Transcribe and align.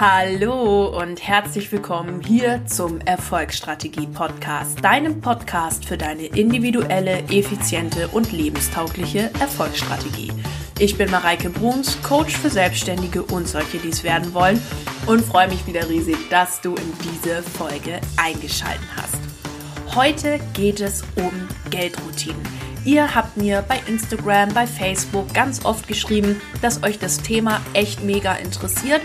Hallo 0.00 0.86
und 0.86 1.24
herzlich 1.24 1.70
willkommen 1.70 2.20
hier 2.20 2.66
zum 2.66 3.00
Erfolgsstrategie 3.02 4.08
Podcast, 4.08 4.84
deinem 4.84 5.20
Podcast 5.20 5.84
für 5.84 5.96
deine 5.96 6.26
individuelle, 6.26 7.20
effiziente 7.30 8.08
und 8.08 8.32
lebenstaugliche 8.32 9.30
Erfolgsstrategie. 9.38 10.32
Ich 10.80 10.98
bin 10.98 11.12
Mareike 11.12 11.48
Bruns, 11.48 11.96
Coach 12.02 12.36
für 12.36 12.50
Selbstständige 12.50 13.22
und 13.22 13.46
solche, 13.46 13.78
die 13.78 13.90
es 13.90 14.02
werden 14.02 14.34
wollen 14.34 14.60
und 15.06 15.24
freue 15.24 15.46
mich 15.46 15.64
wieder 15.64 15.88
riesig, 15.88 16.16
dass 16.28 16.60
du 16.60 16.74
in 16.74 16.92
diese 17.04 17.40
Folge 17.44 18.00
eingeschaltet 18.16 18.88
hast. 18.96 19.94
Heute 19.94 20.40
geht 20.54 20.80
es 20.80 21.04
um 21.14 21.30
Geldroutinen. 21.70 22.42
Ihr 22.84 23.14
habt 23.14 23.36
mir 23.36 23.64
bei 23.68 23.78
Instagram, 23.86 24.52
bei 24.52 24.66
Facebook 24.66 25.32
ganz 25.32 25.64
oft 25.64 25.86
geschrieben, 25.86 26.40
dass 26.62 26.82
euch 26.82 26.98
das 26.98 27.18
Thema 27.18 27.60
echt 27.74 28.02
mega 28.02 28.34
interessiert 28.34 29.00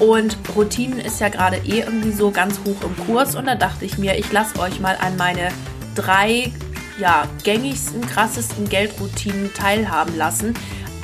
und 0.00 0.36
Routinen 0.54 0.98
ist 0.98 1.20
ja 1.20 1.28
gerade 1.28 1.56
eh 1.64 1.80
irgendwie 1.80 2.12
so 2.12 2.30
ganz 2.30 2.60
hoch 2.66 2.76
im 2.82 2.96
Kurs. 3.06 3.34
Und 3.34 3.46
da 3.46 3.54
dachte 3.54 3.84
ich 3.84 3.96
mir, 3.96 4.18
ich 4.18 4.30
lasse 4.30 4.58
euch 4.58 4.78
mal 4.78 4.96
an 5.00 5.16
meine 5.16 5.48
drei 5.94 6.52
ja, 6.98 7.26
gängigsten, 7.44 8.02
krassesten 8.02 8.68
Geldroutinen 8.68 9.52
teilhaben 9.54 10.16
lassen. 10.16 10.54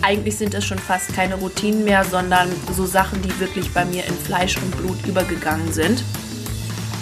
Eigentlich 0.03 0.37
sind 0.37 0.53
es 0.55 0.65
schon 0.65 0.79
fast 0.79 1.15
keine 1.15 1.37
Routinen 1.37 1.85
mehr, 1.85 2.05
sondern 2.05 2.49
so 2.73 2.85
Sachen, 2.85 3.23
die 3.23 3.41
wirklich 3.41 3.73
bei 3.73 3.85
mir 3.85 4.05
in 4.05 4.15
Fleisch 4.15 4.57
und 4.57 4.77
Blut 4.77 5.07
übergegangen 5.07 5.73
sind. 5.73 6.05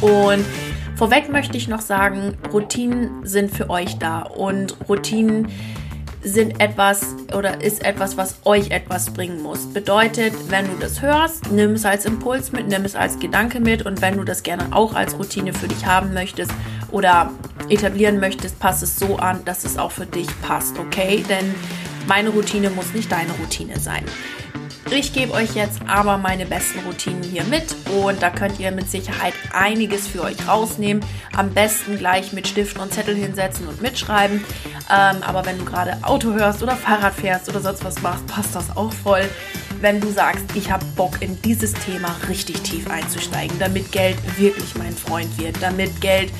Und 0.00 0.44
vorweg 0.96 1.30
möchte 1.30 1.56
ich 1.56 1.66
noch 1.66 1.80
sagen, 1.80 2.36
Routinen 2.52 3.26
sind 3.26 3.50
für 3.50 3.68
euch 3.68 3.98
da. 3.98 4.20
Und 4.20 4.76
Routinen 4.88 5.48
sind 6.22 6.60
etwas 6.60 7.06
oder 7.34 7.62
ist 7.62 7.84
etwas, 7.84 8.16
was 8.16 8.36
euch 8.44 8.70
etwas 8.70 9.10
bringen 9.10 9.42
muss. 9.42 9.66
Bedeutet, 9.72 10.34
wenn 10.48 10.66
du 10.66 10.76
das 10.78 11.00
hörst, 11.00 11.50
nimm 11.50 11.72
es 11.72 11.84
als 11.84 12.04
Impuls 12.04 12.52
mit, 12.52 12.68
nimm 12.68 12.84
es 12.84 12.94
als 12.94 13.18
Gedanke 13.18 13.60
mit 13.60 13.86
und 13.86 14.02
wenn 14.02 14.16
du 14.16 14.24
das 14.24 14.42
gerne 14.42 14.66
auch 14.70 14.94
als 14.94 15.18
Routine 15.18 15.52
für 15.52 15.68
dich 15.68 15.86
haben 15.86 16.12
möchtest 16.12 16.52
oder 16.90 17.30
etablieren 17.68 18.20
möchtest, 18.20 18.58
passt 18.58 18.82
es 18.82 18.96
so 18.96 19.16
an, 19.16 19.44
dass 19.44 19.64
es 19.64 19.78
auch 19.78 19.92
für 19.92 20.06
dich 20.06 20.28
passt, 20.42 20.78
okay? 20.78 21.24
Denn 21.28 21.54
meine 22.06 22.30
Routine 22.30 22.70
muss 22.70 22.92
nicht 22.92 23.10
deine 23.10 23.32
Routine 23.32 23.78
sein. 23.78 24.04
Ich 24.90 25.12
gebe 25.12 25.32
euch 25.32 25.54
jetzt 25.54 25.80
aber 25.86 26.18
meine 26.18 26.46
besten 26.46 26.80
Routinen 26.80 27.22
hier 27.22 27.44
mit 27.44 27.74
und 28.02 28.20
da 28.22 28.30
könnt 28.30 28.58
ihr 28.58 28.72
mit 28.72 28.90
Sicherheit 28.90 29.34
einiges 29.52 30.08
für 30.08 30.22
euch 30.22 30.48
rausnehmen. 30.48 31.04
Am 31.36 31.50
besten 31.50 31.98
gleich 31.98 32.32
mit 32.32 32.48
Stift 32.48 32.78
und 32.78 32.92
Zettel 32.92 33.14
hinsetzen 33.14 33.68
und 33.68 33.80
mitschreiben. 33.80 34.44
Ähm, 34.90 35.22
aber 35.22 35.46
wenn 35.46 35.58
du 35.58 35.64
gerade 35.64 35.96
Auto 36.02 36.32
hörst 36.32 36.62
oder 36.62 36.74
Fahrrad 36.74 37.14
fährst 37.14 37.48
oder 37.48 37.60
sonst 37.60 37.84
was 37.84 38.02
machst, 38.02 38.26
passt 38.26 38.56
das 38.56 38.76
auch 38.76 38.92
voll. 38.92 39.28
Wenn 39.80 40.00
du 40.00 40.10
sagst, 40.10 40.44
ich 40.54 40.70
habe 40.70 40.84
Bock 40.96 41.22
in 41.22 41.40
dieses 41.42 41.72
Thema 41.72 42.14
richtig 42.28 42.60
tief 42.62 42.90
einzusteigen, 42.90 43.58
damit 43.58 43.92
Geld 43.92 44.16
wirklich 44.38 44.74
mein 44.74 44.92
Freund 44.92 45.38
wird, 45.38 45.56
damit 45.62 46.00
Geld 46.00 46.32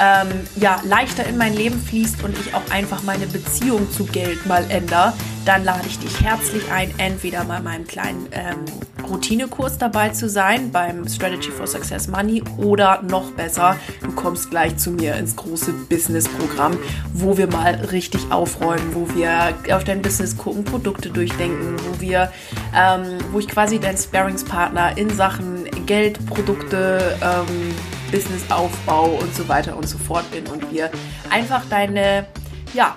ähm, 0.00 0.28
ja, 0.56 0.80
leichter 0.84 1.24
in 1.26 1.36
mein 1.36 1.54
Leben 1.54 1.80
fließt 1.80 2.22
und 2.22 2.38
ich 2.38 2.54
auch 2.54 2.70
einfach 2.70 3.02
meine 3.02 3.26
Beziehung 3.26 3.90
zu 3.90 4.04
Geld 4.04 4.46
mal 4.46 4.64
ändere, 4.70 5.12
dann 5.44 5.64
lade 5.64 5.86
ich 5.86 5.98
dich 5.98 6.22
herzlich 6.22 6.70
ein, 6.70 6.92
entweder 6.98 7.44
bei 7.44 7.60
meinem 7.60 7.86
kleinen 7.86 8.28
ähm, 8.32 8.64
Routinekurs 9.08 9.78
dabei 9.78 10.10
zu 10.10 10.28
sein, 10.28 10.70
beim 10.70 11.08
Strategy 11.08 11.50
for 11.50 11.66
Success 11.66 12.08
Money 12.08 12.42
oder 12.56 13.02
noch 13.02 13.30
besser, 13.32 13.76
du 14.02 14.12
kommst 14.12 14.50
gleich 14.50 14.76
zu 14.76 14.90
mir 14.90 15.16
ins 15.16 15.34
große 15.36 15.72
Business-Programm, 15.88 16.78
wo 17.12 17.36
wir 17.36 17.48
mal 17.48 17.74
richtig 17.90 18.30
aufräumen, 18.30 18.94
wo 18.94 19.12
wir 19.14 19.54
auf 19.74 19.84
dein 19.84 20.02
Business 20.02 20.36
gucken, 20.36 20.64
Produkte 20.64 21.10
durchdenken, 21.10 21.76
wo 21.78 22.00
wir, 22.00 22.32
ähm, 22.74 23.18
wo 23.32 23.38
ich 23.38 23.48
quasi 23.48 23.78
dein 23.78 23.96
Sparringspartner 23.96 24.96
in 24.96 25.10
Sachen 25.10 25.64
Geld, 25.86 26.24
Produkte, 26.26 27.18
ähm, 27.20 27.74
Businessaufbau 28.12 29.06
und 29.06 29.34
so 29.34 29.48
weiter 29.48 29.76
und 29.76 29.88
so 29.88 29.98
fort 29.98 30.30
bin 30.30 30.46
und 30.46 30.70
wir 30.70 30.90
einfach 31.30 31.64
deine, 31.68 32.26
ja, 32.74 32.94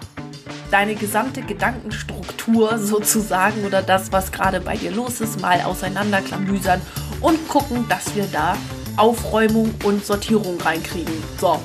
deine 0.69 0.93
gesamte 0.93 1.41
Gedankenstruktur 1.41 2.77
sozusagen 2.77 3.65
oder 3.65 3.81
das, 3.81 4.11
was 4.11 4.31
gerade 4.31 4.61
bei 4.61 4.77
dir 4.77 4.91
los 4.91 5.21
ist, 5.21 5.41
mal 5.41 5.61
auseinanderklamüsern 5.61 6.81
und 7.21 7.47
gucken, 7.47 7.85
dass 7.89 8.15
wir 8.15 8.27
da 8.31 8.55
Aufräumung 8.97 9.73
und 9.83 10.05
Sortierung 10.05 10.59
reinkriegen. 10.61 11.13
So, 11.39 11.59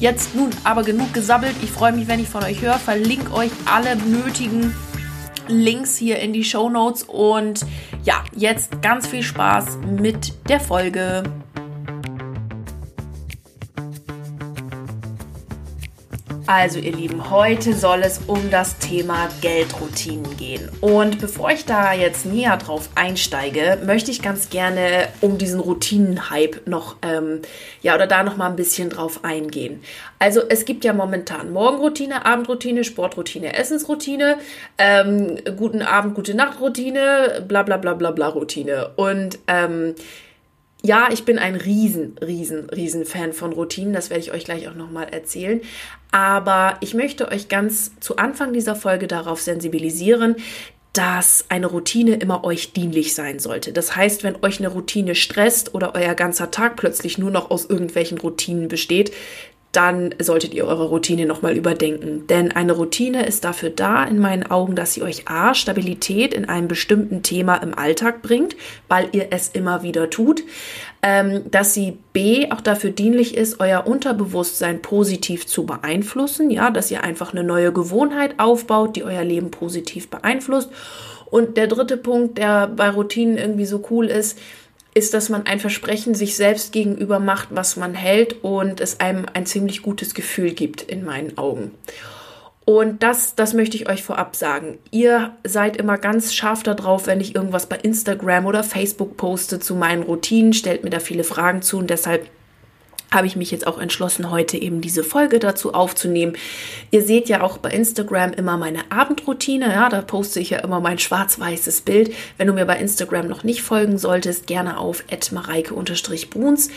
jetzt 0.00 0.34
nun 0.34 0.50
aber 0.64 0.82
genug 0.82 1.12
gesammelt. 1.12 1.54
Ich 1.62 1.70
freue 1.70 1.92
mich, 1.92 2.08
wenn 2.08 2.20
ich 2.20 2.28
von 2.28 2.42
euch 2.42 2.62
höre. 2.62 2.78
Verlinke 2.78 3.32
euch 3.32 3.50
alle 3.66 3.96
nötigen 3.96 4.74
Links 5.48 5.96
hier 5.96 6.18
in 6.20 6.32
die 6.32 6.44
Show 6.44 6.70
Notes 6.70 7.02
und 7.04 7.66
ja, 8.04 8.24
jetzt 8.34 8.80
ganz 8.82 9.06
viel 9.06 9.22
Spaß 9.22 9.78
mit 10.00 10.32
der 10.48 10.60
Folge. 10.60 11.22
Also 16.54 16.80
ihr 16.80 16.92
Lieben, 16.92 17.30
heute 17.30 17.72
soll 17.72 18.00
es 18.02 18.20
um 18.26 18.50
das 18.50 18.76
Thema 18.76 19.30
Geldroutinen 19.40 20.36
gehen. 20.36 20.68
Und 20.82 21.18
bevor 21.18 21.50
ich 21.50 21.64
da 21.64 21.94
jetzt 21.94 22.26
näher 22.26 22.58
drauf 22.58 22.90
einsteige, 22.94 23.78
möchte 23.86 24.10
ich 24.10 24.20
ganz 24.20 24.50
gerne 24.50 25.08
um 25.22 25.38
diesen 25.38 25.60
Routinen-Hype 25.60 26.66
noch, 26.66 26.96
ähm, 27.00 27.40
ja, 27.80 27.94
oder 27.94 28.06
da 28.06 28.22
noch 28.22 28.36
mal 28.36 28.50
ein 28.50 28.56
bisschen 28.56 28.90
drauf 28.90 29.24
eingehen. 29.24 29.82
Also 30.18 30.42
es 30.46 30.66
gibt 30.66 30.84
ja 30.84 30.92
momentan 30.92 31.52
Morgenroutine, 31.52 32.26
Abendroutine, 32.26 32.84
Sportroutine, 32.84 33.56
Essensroutine, 33.56 34.36
ähm, 34.76 35.38
guten 35.56 35.80
Abend, 35.80 36.14
gute 36.14 36.34
Nacht-Routine, 36.34 37.46
bla 37.48 37.62
bla 37.62 37.78
bla 37.78 37.94
bla 37.94 38.10
bla 38.10 38.28
Routine. 38.28 38.90
Und 38.96 39.38
ähm, 39.46 39.94
ja, 40.82 41.08
ich 41.12 41.24
bin 41.24 41.38
ein 41.38 41.54
riesen, 41.54 42.16
riesen, 42.18 42.68
riesen 42.70 43.04
Fan 43.04 43.32
von 43.32 43.52
Routinen. 43.52 43.92
Das 43.92 44.10
werde 44.10 44.22
ich 44.22 44.32
euch 44.32 44.44
gleich 44.44 44.68
auch 44.68 44.74
nochmal 44.74 45.08
erzählen. 45.10 45.60
Aber 46.10 46.76
ich 46.80 46.92
möchte 46.94 47.28
euch 47.30 47.48
ganz 47.48 47.92
zu 48.00 48.16
Anfang 48.16 48.52
dieser 48.52 48.74
Folge 48.74 49.06
darauf 49.06 49.40
sensibilisieren, 49.40 50.36
dass 50.92 51.46
eine 51.48 51.66
Routine 51.66 52.16
immer 52.16 52.44
euch 52.44 52.72
dienlich 52.72 53.14
sein 53.14 53.38
sollte. 53.38 53.72
Das 53.72 53.96
heißt, 53.96 54.24
wenn 54.24 54.36
euch 54.42 54.58
eine 54.58 54.68
Routine 54.68 55.14
stresst 55.14 55.74
oder 55.74 55.94
euer 55.94 56.14
ganzer 56.14 56.50
Tag 56.50 56.76
plötzlich 56.76 57.16
nur 57.16 57.30
noch 57.30 57.50
aus 57.50 57.64
irgendwelchen 57.64 58.18
Routinen 58.18 58.68
besteht, 58.68 59.12
dann 59.72 60.14
solltet 60.18 60.52
ihr 60.52 60.66
eure 60.66 60.84
Routine 60.84 61.24
nochmal 61.24 61.56
überdenken. 61.56 62.26
Denn 62.26 62.52
eine 62.52 62.72
Routine 62.72 63.24
ist 63.24 63.44
dafür 63.44 63.70
da, 63.70 64.04
in 64.04 64.18
meinen 64.18 64.44
Augen, 64.44 64.76
dass 64.76 64.92
sie 64.92 65.02
euch 65.02 65.28
A, 65.28 65.54
Stabilität 65.54 66.34
in 66.34 66.46
einem 66.46 66.68
bestimmten 66.68 67.22
Thema 67.22 67.56
im 67.56 67.76
Alltag 67.76 68.20
bringt, 68.20 68.54
weil 68.88 69.08
ihr 69.12 69.28
es 69.30 69.48
immer 69.48 69.82
wieder 69.82 70.10
tut, 70.10 70.42
ähm, 71.02 71.50
dass 71.50 71.72
sie 71.72 71.96
B, 72.12 72.50
auch 72.50 72.60
dafür 72.60 72.90
dienlich 72.90 73.34
ist, 73.34 73.60
euer 73.60 73.86
Unterbewusstsein 73.86 74.82
positiv 74.82 75.46
zu 75.46 75.64
beeinflussen, 75.64 76.50
ja, 76.50 76.70
dass 76.70 76.90
ihr 76.90 77.02
einfach 77.02 77.32
eine 77.32 77.42
neue 77.42 77.72
Gewohnheit 77.72 78.34
aufbaut, 78.38 78.94
die 78.94 79.04
euer 79.04 79.24
Leben 79.24 79.50
positiv 79.50 80.10
beeinflusst. 80.10 80.68
Und 81.30 81.56
der 81.56 81.66
dritte 81.66 81.96
Punkt, 81.96 82.36
der 82.36 82.66
bei 82.66 82.90
Routinen 82.90 83.38
irgendwie 83.38 83.64
so 83.64 83.82
cool 83.90 84.08
ist, 84.08 84.38
ist, 84.94 85.14
dass 85.14 85.28
man 85.28 85.46
ein 85.46 85.60
Versprechen 85.60 86.14
sich 86.14 86.36
selbst 86.36 86.72
gegenüber 86.72 87.18
macht, 87.18 87.48
was 87.50 87.76
man 87.76 87.94
hält 87.94 88.44
und 88.44 88.80
es 88.80 89.00
einem 89.00 89.26
ein 89.32 89.46
ziemlich 89.46 89.82
gutes 89.82 90.14
Gefühl 90.14 90.52
gibt 90.52 90.82
in 90.82 91.04
meinen 91.04 91.38
Augen. 91.38 91.72
Und 92.64 93.02
das, 93.02 93.34
das 93.34 93.54
möchte 93.54 93.76
ich 93.76 93.88
euch 93.88 94.04
vorab 94.04 94.36
sagen. 94.36 94.78
Ihr 94.92 95.34
seid 95.44 95.76
immer 95.76 95.98
ganz 95.98 96.32
scharf 96.32 96.62
darauf, 96.62 97.06
wenn 97.06 97.20
ich 97.20 97.34
irgendwas 97.34 97.66
bei 97.66 97.76
Instagram 97.76 98.46
oder 98.46 98.62
Facebook 98.62 99.16
poste 99.16 99.58
zu 99.58 99.74
meinen 99.74 100.04
Routinen, 100.04 100.52
stellt 100.52 100.84
mir 100.84 100.90
da 100.90 101.00
viele 101.00 101.24
Fragen 101.24 101.62
zu 101.62 101.78
und 101.78 101.90
deshalb 101.90 102.28
habe 103.12 103.26
ich 103.26 103.36
mich 103.36 103.50
jetzt 103.50 103.66
auch 103.66 103.78
entschlossen, 103.78 104.30
heute 104.30 104.56
eben 104.56 104.80
diese 104.80 105.04
Folge 105.04 105.38
dazu 105.38 105.74
aufzunehmen. 105.74 106.36
Ihr 106.90 107.02
seht 107.02 107.28
ja 107.28 107.42
auch 107.42 107.58
bei 107.58 107.70
Instagram 107.70 108.32
immer 108.32 108.56
meine 108.56 108.90
Abendroutine. 108.90 109.72
Ja, 109.72 109.88
da 109.88 110.02
poste 110.02 110.40
ich 110.40 110.50
ja 110.50 110.58
immer 110.58 110.80
mein 110.80 110.98
schwarz-weißes 110.98 111.82
Bild. 111.82 112.14
Wenn 112.38 112.46
du 112.46 112.52
mir 112.52 112.64
bei 112.64 112.78
Instagram 112.78 113.28
noch 113.28 113.44
nicht 113.44 113.62
folgen 113.62 113.98
solltest, 113.98 114.46
gerne 114.46 114.78
auf 114.78 115.04
mareike-bruns. 115.30 116.70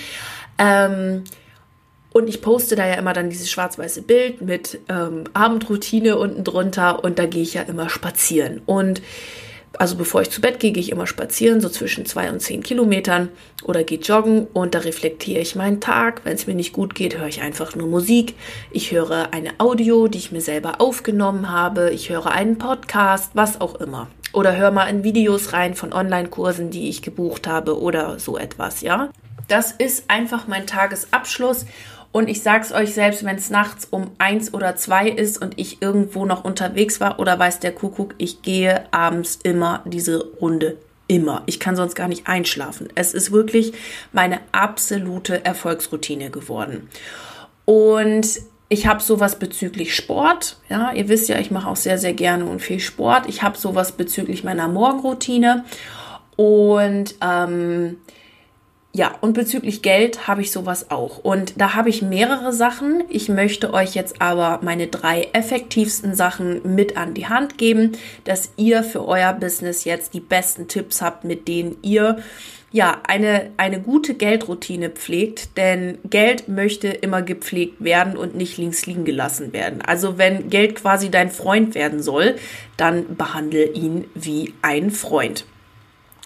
Ähm, 0.58 1.24
und 2.12 2.30
ich 2.30 2.42
poste 2.42 2.78
da 2.78 2.88
ja 2.88 2.94
immer 2.94 3.12
dann 3.12 3.30
dieses 3.30 3.52
schwarz-weiße 3.52 4.02
Bild 4.04 4.42
mit 4.42 4.80
ähm, 4.88 5.26
Abendroutine 5.34 6.18
unten 6.18 6.46
drunter 6.46 7.04
und 7.04 7.20
da 7.20 7.26
gehe 7.26 7.42
ich 7.42 7.56
ja 7.56 7.64
immer 7.64 7.90
spazieren. 7.90 8.62
Und 8.66 9.02
also 9.80 9.96
bevor 9.96 10.22
ich 10.22 10.30
zu 10.30 10.42
Bett 10.42 10.60
gehe, 10.60 10.72
gehe 10.72 10.82
ich 10.82 10.92
immer 10.92 11.08
spazieren, 11.08 11.62
so 11.62 11.70
zwischen 11.70 12.06
zwei 12.06 12.30
und 12.32 12.40
zehn 12.42 12.64
Kilometern 12.64 13.30
oder 13.64 13.84
gehe 13.84 14.00
joggen 14.00 14.48
und 14.54 14.76
da 14.76 14.80
reflektiere 14.80 15.42
ich 15.42 15.56
meinen 15.56 15.82
Tag. 15.82 16.22
Wenn 16.24 16.34
es 16.34 16.48
mir 16.48 16.56
nicht 16.56 16.74
gut 16.74 16.96
geht, 16.96 17.18
höre 17.18 17.28
ich 17.28 17.42
einfach 17.42 17.76
nur 17.76 17.88
Musik. 17.88 18.36
Ich 18.72 18.92
höre 18.92 19.34
eine 19.34 19.52
Audio, 19.60 20.08
die 20.08 20.18
ich 20.18 20.32
mir 20.32 20.42
selber 20.42 20.82
aufgenommen 20.82 21.50
habe. 21.50 21.92
Ich 21.92 22.10
höre 22.10 22.28
einen 22.28 22.58
Podcast, 22.58 23.32
was 23.34 23.62
auch 23.62 23.76
immer. 23.76 24.08
Oder 24.34 24.58
höre 24.58 24.72
mal 24.72 24.88
in 24.88 25.04
Videos 25.04 25.54
rein 25.54 25.76
von 25.76 25.94
Online-Kursen, 25.94 26.70
die 26.70 26.90
ich 26.90 27.02
gebucht 27.02 27.48
habe 27.48 27.80
oder 27.80 28.20
so 28.20 28.38
etwas, 28.38 28.82
ja. 28.82 29.10
Das 29.48 29.72
ist 29.72 30.10
einfach 30.10 30.48
mein 30.48 30.66
Tagesabschluss 30.66 31.66
und 32.16 32.30
ich 32.30 32.42
sag's 32.42 32.72
euch 32.72 32.94
selbst, 32.94 33.26
wenn 33.26 33.36
es 33.36 33.50
nachts 33.50 33.90
um 33.92 34.12
eins 34.20 34.54
oder 34.54 34.78
zwei 34.78 35.10
ist 35.10 35.42
und 35.42 35.60
ich 35.60 35.82
irgendwo 35.82 36.24
noch 36.24 36.46
unterwegs 36.46 37.02
war 37.02 37.20
oder 37.20 37.38
weiß 37.38 37.60
der 37.60 37.74
Kuckuck, 37.74 38.16
ich 38.20 38.42
gehe 38.42 38.86
abends 38.94 39.38
immer 39.44 39.82
diese 39.84 40.26
Runde 40.40 40.78
immer. 41.08 41.44
Ich 41.46 41.60
kann 41.60 41.76
sonst 41.76 41.94
gar 41.94 42.08
nicht 42.08 42.26
einschlafen. 42.26 42.88
Es 42.96 43.14
ist 43.14 43.34
wirklich 43.34 43.74
meine 44.14 44.40
absolute 44.54 45.44
Erfolgsroutine 45.44 46.30
geworden. 46.30 46.90
Und 47.66 48.26
ich 48.70 48.88
habe 48.88 49.02
sowas 49.02 49.38
bezüglich 49.38 49.94
Sport. 49.94 50.56
Ja, 50.70 50.94
ihr 50.94 51.10
wisst 51.10 51.28
ja, 51.28 51.38
ich 51.40 51.52
mache 51.52 51.68
auch 51.68 51.76
sehr, 51.76 51.98
sehr 51.98 52.14
gerne 52.14 52.46
und 52.46 52.62
viel 52.62 52.80
Sport. 52.80 53.28
Ich 53.28 53.44
habe 53.44 53.58
sowas 53.58 53.92
bezüglich 53.92 54.46
meiner 54.46 54.70
Morgenroutine. 54.70 55.66
Und 56.38 57.16
ähm, 57.20 57.98
ja, 58.96 59.14
und 59.20 59.34
bezüglich 59.34 59.82
Geld 59.82 60.26
habe 60.26 60.40
ich 60.40 60.54
sowas 60.54 60.90
auch. 60.90 61.18
Und 61.18 61.60
da 61.60 61.74
habe 61.76 61.90
ich 61.90 62.02
mehrere 62.02 62.54
Sachen. 62.54 63.04
Ich 63.10 63.28
möchte 63.28 63.74
euch 63.74 63.94
jetzt 63.94 64.22
aber 64.22 64.62
meine 64.64 64.88
drei 64.88 65.28
effektivsten 65.34 66.16
Sachen 66.16 66.62
mit 66.76 66.96
an 66.96 67.14
die 67.14 67.28
Hand 67.28 67.58
geben, 67.58 67.92
dass 68.24 68.54
ihr 68.56 68.84
für 68.84 69.06
euer 69.06 69.34
Business 69.34 69.84
jetzt 69.84 70.14
die 70.14 70.22
besten 70.22 70.70
Tipps 70.70 71.02
habt, 71.02 71.26
mit 71.26 71.50
denen 71.50 71.76
ihr 71.82 72.20
ja, 72.72 73.02
eine, 73.06 73.52
eine 73.58 73.82
gute 73.82 74.14
Geldroutine 74.14 74.90
pflegt, 74.90 75.58
denn 75.58 75.98
Geld 76.10 76.48
möchte 76.48 76.88
immer 76.88 77.22
gepflegt 77.22 77.84
werden 77.84 78.16
und 78.16 78.36
nicht 78.36 78.58
links 78.58 78.86
liegen 78.86 79.04
gelassen 79.04 79.52
werden. 79.52 79.82
Also 79.82 80.18
wenn 80.18 80.50
Geld 80.50 80.76
quasi 80.76 81.12
dein 81.12 81.32
Freund 81.32 81.76
werden 81.76 82.02
soll, 82.02 82.36
dann 82.78 83.18
behandle 83.18 83.74
ihn 83.74 84.06
wie 84.16 84.54
ein 84.62 84.90
Freund. 84.90 85.44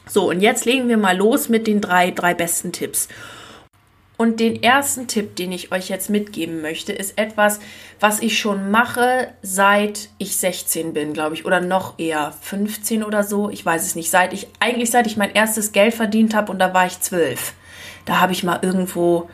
So, 0.09 0.29
und 0.29 0.41
jetzt 0.41 0.65
legen 0.65 0.87
wir 0.87 0.97
mal 0.97 1.15
los 1.15 1.49
mit 1.49 1.67
den 1.67 1.81
drei, 1.81 2.11
drei 2.11 2.33
besten 2.33 2.71
Tipps. 2.71 3.07
Und 4.17 4.41
den 4.41 4.61
ersten 4.61 5.07
Tipp, 5.07 5.37
den 5.37 5.53
ich 5.53 5.71
euch 5.71 5.87
jetzt 5.87 6.09
mitgeben 6.09 6.61
möchte, 6.61 6.91
ist 6.91 7.17
etwas, 7.17 7.61
was 8.01 8.19
ich 8.19 8.37
schon 8.37 8.69
mache, 8.69 9.29
seit 9.41 10.09
ich 10.17 10.35
16 10.35 10.91
bin, 10.91 11.13
glaube 11.13 11.35
ich, 11.35 11.45
oder 11.45 11.61
noch 11.61 11.97
eher 11.97 12.33
15 12.41 13.03
oder 13.05 13.23
so. 13.23 13.49
Ich 13.49 13.65
weiß 13.65 13.85
es 13.85 13.95
nicht. 13.95 14.09
Seit 14.09 14.33
ich, 14.33 14.47
eigentlich 14.59 14.91
seit 14.91 15.07
ich 15.07 15.15
mein 15.15 15.33
erstes 15.33 15.71
Geld 15.71 15.93
verdient 15.93 16.33
habe 16.33 16.51
und 16.51 16.59
da 16.59 16.73
war 16.73 16.85
ich 16.85 16.99
12. 16.99 17.53
Da 18.03 18.19
habe 18.19 18.33
ich 18.33 18.43
mal 18.43 18.59
irgendwo 18.61 19.29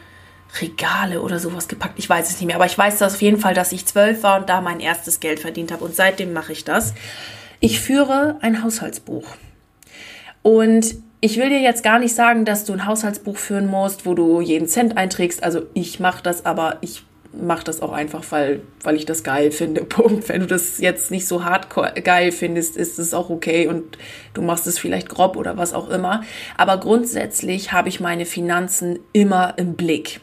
Regale 0.62 1.21
oder 1.21 1.39
sowas 1.39 1.68
gepackt. 1.68 1.98
Ich 1.98 2.07
weiß 2.07 2.30
es 2.30 2.39
nicht 2.39 2.45
mehr. 2.45 2.57
Aber 2.57 2.68
ich 2.68 2.78
weiß 2.78 3.00
das 3.00 3.16
auf 3.16 3.21
jeden 3.24 3.39
Fall, 3.39 3.56
dass 3.56 3.71
ich 3.71 3.88
12 3.88 4.21
war 4.21 4.39
und 4.39 4.50
da 4.50 4.62
mein 4.62 4.80
erstes 4.81 5.19
Geld 5.19 5.39
verdient 5.39 5.71
habe. 5.71 5.83
Und 5.83 5.95
seitdem 5.95 6.31
mache 6.31 6.51
ich 6.51 6.63
das. 6.63 6.94
Ich 7.60 7.80
führe 7.80 8.38
ein 8.42 8.62
Haushaltsbuch. 8.62 9.25
Und 10.45 10.97
ich 11.21 11.38
will 11.38 11.50
dir 11.50 11.59
jetzt 11.59 11.83
gar 11.83 11.97
nicht 11.97 12.13
sagen, 12.13 12.45
dass 12.45 12.65
du 12.65 12.74
ein 12.74 12.86
Haushaltsbuch 12.86 13.36
führen 13.36 13.65
musst, 13.65 14.06
wo 14.06 14.13
du 14.13 14.42
jeden 14.42 14.68
Cent 14.68 14.95
einträgst. 14.95 15.44
Also 15.44 15.63
ich 15.74 16.00
mache 16.00 16.21
das, 16.21 16.45
aber 16.45 16.77
ich 16.81 17.01
mache 17.33 17.63
das 17.63 17.81
auch 17.81 17.92
einfach, 17.92 18.24
weil, 18.30 18.62
weil 18.83 18.95
ich 18.95 19.07
das 19.07 19.24
geil 19.24 19.50
finde. 19.50 19.81
Punkt. 19.86 20.30
Wenn 20.30 20.42
du 20.42 20.45
das 20.45 20.77
jetzt 20.77 21.09
nicht 21.09 21.25
so 21.25 21.44
hardcore 21.44 21.94
geil 22.03 22.31
findest, 22.31 22.77
ist 22.77 23.00
es 23.00 23.15
auch 23.15 23.31
okay 23.31 23.68
und 23.68 23.97
du 24.36 24.44
machst 24.44 24.68
es 24.68 24.77
vielleicht 24.77 25.09
grob 25.09 25.36
oder 25.36 25.57
was 25.57 25.74
auch 25.74 25.89
immer. 25.89 26.21
Aber 26.57 26.77
grundsätzlich 26.77 27.71
habe 27.71 27.89
ich 27.89 28.00
meine 28.00 28.27
Finanzen 28.27 29.00
immer 29.13 29.56
im 29.57 29.74
Blick. 29.74 30.19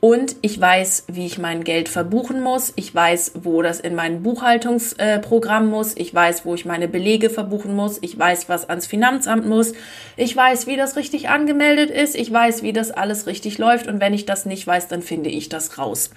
Und 0.00 0.36
ich 0.40 0.58
weiß, 0.58 1.04
wie 1.08 1.26
ich 1.26 1.38
mein 1.38 1.62
Geld 1.62 1.90
verbuchen 1.90 2.40
muss. 2.40 2.72
Ich 2.76 2.94
weiß, 2.94 3.32
wo 3.42 3.60
das 3.60 3.80
in 3.80 3.94
mein 3.94 4.22
Buchhaltungsprogramm 4.22 5.68
äh, 5.68 5.70
muss. 5.70 5.94
Ich 5.96 6.14
weiß, 6.14 6.46
wo 6.46 6.54
ich 6.54 6.64
meine 6.64 6.88
Belege 6.88 7.28
verbuchen 7.28 7.76
muss. 7.76 7.98
Ich 8.00 8.18
weiß, 8.18 8.48
was 8.48 8.68
ans 8.70 8.86
Finanzamt 8.86 9.46
muss. 9.46 9.74
Ich 10.16 10.34
weiß, 10.34 10.66
wie 10.66 10.76
das 10.76 10.96
richtig 10.96 11.28
angemeldet 11.28 11.90
ist. 11.90 12.16
Ich 12.16 12.32
weiß, 12.32 12.62
wie 12.62 12.72
das 12.72 12.90
alles 12.90 13.26
richtig 13.26 13.58
läuft. 13.58 13.88
Und 13.88 14.00
wenn 14.00 14.14
ich 14.14 14.24
das 14.24 14.46
nicht 14.46 14.66
weiß, 14.66 14.88
dann 14.88 15.02
finde 15.02 15.28
ich 15.28 15.50
das 15.50 15.76
raus. 15.76 16.10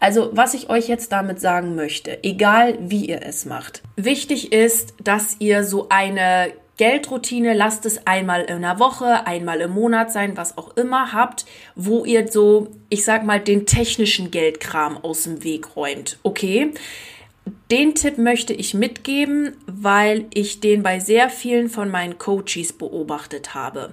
Also, 0.00 0.30
was 0.32 0.54
ich 0.54 0.70
euch 0.70 0.88
jetzt 0.88 1.12
damit 1.12 1.38
sagen 1.38 1.74
möchte, 1.74 2.24
egal 2.24 2.78
wie 2.80 3.04
ihr 3.04 3.20
es 3.22 3.44
macht. 3.44 3.82
Wichtig 3.96 4.52
ist, 4.52 4.94
dass 5.02 5.36
ihr 5.40 5.62
so 5.62 5.88
eine 5.90 6.52
Geldroutine, 6.76 7.54
lasst 7.54 7.86
es 7.86 8.06
einmal 8.06 8.42
in 8.42 8.62
der 8.62 8.78
Woche, 8.78 9.26
einmal 9.26 9.60
im 9.60 9.72
Monat 9.72 10.12
sein, 10.12 10.36
was 10.36 10.58
auch 10.58 10.76
immer 10.76 11.12
habt, 11.12 11.46
wo 11.74 12.04
ihr 12.04 12.28
so, 12.28 12.68
ich 12.90 13.04
sag 13.04 13.24
mal, 13.24 13.40
den 13.40 13.66
technischen 13.66 14.30
Geldkram 14.30 14.98
aus 14.98 15.24
dem 15.24 15.42
Weg 15.42 15.74
räumt. 15.74 16.18
Okay? 16.22 16.72
Den 17.70 17.94
Tipp 17.94 18.18
möchte 18.18 18.52
ich 18.52 18.74
mitgeben, 18.74 19.56
weil 19.66 20.26
ich 20.34 20.60
den 20.60 20.82
bei 20.82 21.00
sehr 21.00 21.30
vielen 21.30 21.68
von 21.68 21.90
meinen 21.90 22.18
Coaches 22.18 22.72
beobachtet 22.72 23.54
habe. 23.54 23.92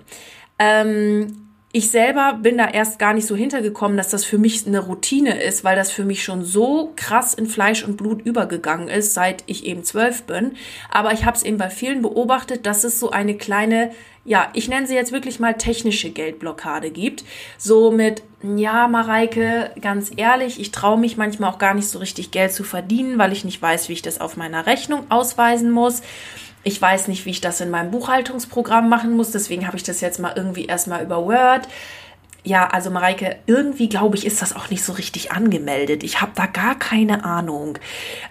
Ähm, 0.59 1.42
ich 1.75 1.89
selber 1.89 2.37
bin 2.39 2.59
da 2.59 2.69
erst 2.69 2.99
gar 2.99 3.15
nicht 3.15 3.25
so 3.25 3.35
hintergekommen, 3.35 3.97
dass 3.97 4.09
das 4.09 4.23
für 4.23 4.37
mich 4.37 4.67
eine 4.67 4.79
Routine 4.79 5.41
ist, 5.41 5.63
weil 5.63 5.75
das 5.75 5.89
für 5.89 6.05
mich 6.05 6.23
schon 6.23 6.45
so 6.45 6.93
krass 6.95 7.33
in 7.33 7.47
Fleisch 7.47 7.83
und 7.83 7.97
Blut 7.97 8.21
übergegangen 8.21 8.89
ist, 8.89 9.15
seit 9.15 9.43
ich 9.47 9.65
eben 9.65 9.83
zwölf 9.83 10.21
bin. 10.21 10.51
Aber 10.91 11.13
ich 11.13 11.25
habe 11.25 11.35
es 11.35 11.41
eben 11.41 11.57
bei 11.57 11.71
vielen 11.71 12.03
beobachtet, 12.03 12.67
dass 12.67 12.83
es 12.83 12.99
so 12.99 13.09
eine 13.09 13.35
kleine, 13.35 13.89
ja, 14.23 14.51
ich 14.53 14.69
nenne 14.69 14.85
sie 14.85 14.93
jetzt 14.93 15.11
wirklich 15.11 15.39
mal 15.39 15.53
technische 15.53 16.11
Geldblockade 16.11 16.91
gibt. 16.91 17.25
So 17.57 17.89
mit, 17.89 18.21
ja, 18.43 18.87
Mareike, 18.87 19.71
ganz 19.81 20.11
ehrlich, 20.15 20.59
ich 20.59 20.69
traue 20.69 20.99
mich 20.99 21.17
manchmal 21.17 21.49
auch 21.49 21.57
gar 21.57 21.73
nicht 21.73 21.89
so 21.89 21.97
richtig 21.97 22.29
Geld 22.29 22.53
zu 22.53 22.63
verdienen, 22.63 23.17
weil 23.17 23.31
ich 23.31 23.45
nicht 23.45 23.59
weiß, 23.59 23.89
wie 23.89 23.93
ich 23.93 24.03
das 24.03 24.21
auf 24.21 24.37
meiner 24.37 24.67
Rechnung 24.67 25.09
ausweisen 25.09 25.71
muss. 25.71 26.03
Ich 26.63 26.81
weiß 26.81 27.09
nicht, 27.09 27.25
wie 27.25 27.31
ich 27.31 27.41
das 27.41 27.61
in 27.61 27.69
meinem 27.69 27.91
Buchhaltungsprogramm 27.91 28.89
machen 28.89 29.15
muss, 29.15 29.31
deswegen 29.31 29.67
habe 29.67 29.77
ich 29.77 29.83
das 29.83 30.01
jetzt 30.01 30.19
mal 30.19 30.33
irgendwie 30.35 30.65
erstmal 30.65 31.03
über 31.03 31.25
Word. 31.25 31.67
Ja, 32.45 32.67
also 32.67 32.89
Mareike, 32.89 33.37
irgendwie 33.45 33.87
glaube 33.87 34.17
ich, 34.17 34.25
ist 34.25 34.41
das 34.41 34.55
auch 34.55 34.69
nicht 34.69 34.83
so 34.83 34.93
richtig 34.93 35.31
angemeldet. 35.31 36.03
Ich 36.03 36.19
habe 36.19 36.33
da 36.35 36.45
gar 36.45 36.77
keine 36.77 37.23
Ahnung. 37.23 37.77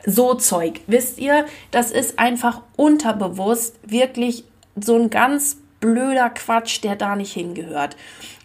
So 0.05 0.35
Zeug, 0.35 0.81
wisst 0.87 1.19
ihr, 1.19 1.47
das 1.71 1.91
ist 1.91 2.19
einfach 2.19 2.61
unterbewusst 2.77 3.77
wirklich 3.87 4.45
so 4.77 4.97
ein 4.97 5.09
ganz 5.09 5.59
blöder 5.81 6.31
Quatsch, 6.31 6.83
der 6.83 6.97
da 6.97 7.17
nicht 7.17 7.33
hingehört. 7.33 7.97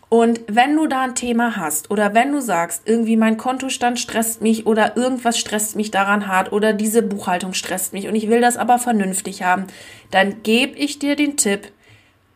Und 0.10 0.42
wenn 0.48 0.76
du 0.76 0.88
da 0.88 1.02
ein 1.02 1.16
Thema 1.16 1.58
hast 1.58 1.92
oder 1.92 2.14
wenn 2.14 2.32
du 2.32 2.40
sagst, 2.40 2.84
irgendwie 2.86 3.18
mein 3.18 3.36
Kontostand 3.36 4.00
stresst 4.00 4.42
mich 4.42 4.66
oder 4.66 4.96
irgendwas 4.96 5.38
stresst 5.38 5.76
mich 5.76 5.92
daran 5.92 6.28
hart 6.28 6.54
oder 6.54 6.72
diese 6.72 7.02
Buchhaltung 7.02 7.54
stresst 7.54 7.92
mich 7.92 8.08
und 8.08 8.16
ich 8.16 8.30
will 8.30 8.40
das 8.40 8.56
aber 8.56 8.80
vernünftig 8.80 9.44
haben, 9.44 9.68
dann 10.12 10.44
gebe 10.44 10.78
ich 10.78 11.00
dir 11.00 11.18
den 11.18 11.36
Tipp, 11.36 11.72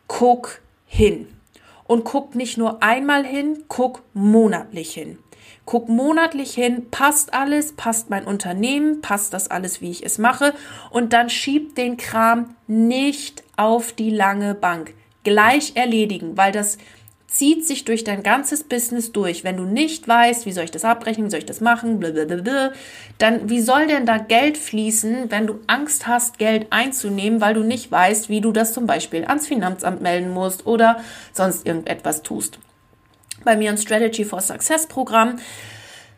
guck 0.07 0.59
hin. 0.85 1.27
Und 1.85 2.03
guck 2.03 2.35
nicht 2.35 2.57
nur 2.57 2.83
einmal 2.83 3.25
hin, 3.25 3.63
guck 3.67 4.01
monatlich 4.13 4.93
hin. 4.93 5.17
Guck 5.65 5.89
monatlich 5.89 6.53
hin, 6.53 6.89
passt 6.89 7.33
alles, 7.33 7.73
passt 7.73 8.09
mein 8.09 8.25
Unternehmen, 8.25 9.01
passt 9.01 9.33
das 9.33 9.49
alles, 9.49 9.81
wie 9.81 9.91
ich 9.91 10.05
es 10.05 10.17
mache 10.17 10.53
und 10.89 11.13
dann 11.13 11.29
schieb 11.29 11.75
den 11.75 11.97
Kram 11.97 12.55
nicht 12.67 13.43
auf 13.55 13.93
die 13.93 14.09
lange 14.09 14.55
Bank. 14.55 14.93
Gleich 15.23 15.73
erledigen, 15.75 16.35
weil 16.35 16.51
das 16.51 16.77
zieht 17.31 17.65
sich 17.65 17.85
durch 17.85 18.03
dein 18.03 18.23
ganzes 18.23 18.63
Business 18.63 19.13
durch. 19.13 19.43
Wenn 19.45 19.55
du 19.55 19.63
nicht 19.63 20.07
weißt, 20.07 20.45
wie 20.45 20.51
soll 20.51 20.65
ich 20.65 20.71
das 20.71 20.83
abrechnen, 20.83 21.25
wie 21.25 21.31
soll 21.31 21.39
ich 21.39 21.45
das 21.45 21.61
machen, 21.61 21.99
blablabla, 21.99 22.73
dann 23.17 23.49
wie 23.49 23.61
soll 23.61 23.87
denn 23.87 24.05
da 24.05 24.17
Geld 24.17 24.57
fließen, 24.57 25.31
wenn 25.31 25.47
du 25.47 25.59
Angst 25.65 26.07
hast, 26.07 26.37
Geld 26.37 26.67
einzunehmen, 26.71 27.39
weil 27.39 27.53
du 27.53 27.63
nicht 27.63 27.89
weißt, 27.89 28.27
wie 28.27 28.41
du 28.41 28.51
das 28.51 28.73
zum 28.73 28.85
Beispiel 28.85 29.23
ans 29.23 29.47
Finanzamt 29.47 30.01
melden 30.01 30.31
musst 30.31 30.67
oder 30.67 30.99
sonst 31.31 31.65
irgendetwas 31.65 32.21
tust. 32.21 32.59
Bei 33.45 33.55
mir 33.55 33.69
im 33.69 33.77
Strategy 33.77 34.25
for 34.25 34.41
Success 34.41 34.85
Programm 34.85 35.39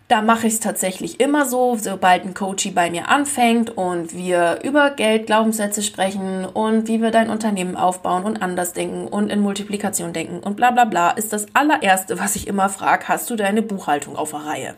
da 0.08 0.22
mache 0.22 0.48
ich 0.48 0.54
es 0.54 0.60
tatsächlich 0.60 1.20
immer 1.20 1.46
so, 1.46 1.76
sobald 1.76 2.26
ein 2.26 2.34
Coachie 2.34 2.72
bei 2.72 2.92
mir 2.92 3.08
anfängt 3.08 3.76
und 3.76 4.16
wir 4.16 4.60
über 4.64 4.92
Geld, 4.92 5.28
Glaubenssätze 5.28 5.82
sprechen 5.82 6.46
und 6.46 6.88
wie 6.88 7.02
wir 7.02 7.12
dein 7.12 7.30
Unternehmen 7.30 7.76
aufbauen 7.76 8.24
und 8.24 8.42
anders 8.42 8.74
denken 8.74 9.08
und 9.08 9.30
in 9.30 9.40
Multiplikation 9.40 10.14
denken 10.14 10.40
und 10.40 10.56
bla 10.56 10.72
bla 10.72 10.86
bla, 10.86 11.12
ist 11.12 11.34
das 11.34 11.48
allererste, 11.54 12.20
was 12.20 12.36
ich 12.36 12.48
immer 12.48 12.70
frage, 12.70 13.08
hast 13.08 13.30
du 13.30 13.36
deine 13.36 13.62
Buchhaltung 13.62 14.16
auf 14.16 14.32
der 14.32 14.46
Reihe? 14.46 14.76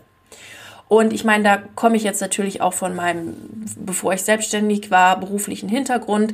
Und 0.96 1.12
ich 1.12 1.26
meine, 1.26 1.44
da 1.44 1.58
komme 1.76 1.98
ich 1.98 2.04
jetzt 2.04 2.22
natürlich 2.22 2.62
auch 2.62 2.74
von 2.74 2.96
meinem, 2.96 3.36
bevor 3.76 4.14
ich 4.14 4.22
selbstständig 4.22 4.92
war, 4.92 5.20
beruflichen 5.20 5.68
Hintergrund 5.68 6.32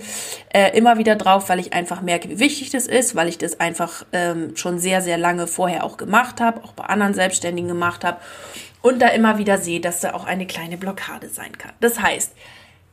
äh, 0.53 0.77
immer 0.77 1.00
wieder 1.00 1.15
drauf, 1.15 1.50
weil 1.50 1.60
ich 1.60 1.74
einfach 1.74 2.03
merke, 2.03 2.30
wie 2.30 2.38
wichtig 2.38 2.70
das 2.70 2.86
ist, 2.86 3.15
weil 3.15 3.27
ich 3.27 3.39
das 3.39 3.60
einfach 3.60 4.06
ähm, 4.12 4.56
schon 4.56 4.77
sehr, 4.77 5.01
sehr 5.01 5.18
lange 5.18 5.48
vorher 5.48 5.84
auch 5.84 5.98
gemacht 5.98 6.39
habe, 6.39 6.63
auch 6.63 6.74
bei 6.74 6.84
anderen 6.84 7.15
Selbstständigen 7.15 7.70
gemacht 7.70 8.03
habe 8.03 8.20
und 8.84 9.01
da 9.01 9.08
immer 9.08 9.39
wieder 9.39 9.58
sehe, 9.58 9.80
dass 9.80 10.01
da 10.01 10.13
auch 10.13 10.25
eine 10.25 10.46
kleine 10.46 10.77
Blockade 10.77 11.30
sein 11.30 11.58
kann. 11.58 11.74
Das 11.80 12.00
heißt, 12.00 12.32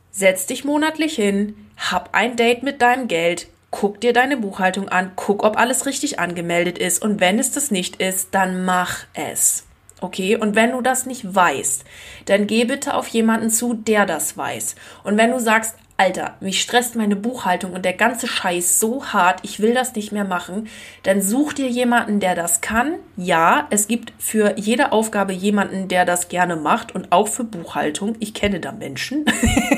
setz 0.09 0.47
dich 0.47 0.65
monatlich 0.65 1.13
hin, 1.13 1.55
hab 1.77 2.15
ein 2.15 2.35
Date 2.35 2.63
mit 2.63 2.81
deinem 2.81 3.07
Geld, 3.07 3.47
guck 3.69 4.01
dir 4.01 4.13
deine 4.13 4.37
Buchhaltung 4.37 4.89
an, 4.89 5.11
guck, 5.15 5.43
ob 5.43 5.55
alles 5.55 5.85
richtig 5.85 6.17
angemeldet 6.17 6.79
ist 6.79 6.99
und 6.99 7.19
wenn 7.19 7.37
es 7.37 7.51
das 7.51 7.69
nicht 7.69 7.97
ist, 7.97 8.29
dann 8.31 8.65
mach 8.65 9.05
es. 9.13 9.68
Okay, 10.01 10.37
und 10.37 10.55
wenn 10.55 10.71
du 10.71 10.81
das 10.81 11.05
nicht 11.05 11.35
weißt, 11.35 11.83
dann 12.25 12.47
geh 12.47 12.65
bitte 12.65 12.93
auf 12.93 13.07
jemanden 13.07 13.49
zu, 13.49 13.73
der 13.73 14.05
das 14.05 14.37
weiß. 14.37 14.75
Und 15.03 15.17
wenn 15.17 15.31
du 15.31 15.39
sagst, 15.39 15.75
Alter, 15.99 16.35
mich 16.39 16.61
stresst 16.61 16.95
meine 16.95 17.17
Buchhaltung 17.17 17.73
und 17.73 17.83
der 17.83 17.91
ganze 17.91 18.25
Scheiß 18.25 18.79
so 18.79 19.07
hart, 19.07 19.41
ich 19.43 19.59
will 19.59 19.73
das 19.73 19.95
nicht 19.95 20.13
mehr 20.13 20.23
machen, 20.23 20.69
dann 21.03 21.21
such 21.21 21.51
dir 21.51 21.67
jemanden, 21.67 22.21
der 22.21 22.35
das 22.35 22.61
kann. 22.61 22.93
Ja, 23.17 23.67
es 23.69 23.89
gibt 23.89 24.13
für 24.17 24.53
jede 24.57 24.93
Aufgabe 24.93 25.33
jemanden, 25.33 25.89
der 25.89 26.05
das 26.05 26.29
gerne 26.29 26.55
macht 26.55 26.95
und 26.95 27.11
auch 27.11 27.27
für 27.27 27.43
Buchhaltung. 27.43 28.15
Ich 28.21 28.33
kenne 28.33 28.61
da 28.61 28.71
Menschen. 28.71 29.25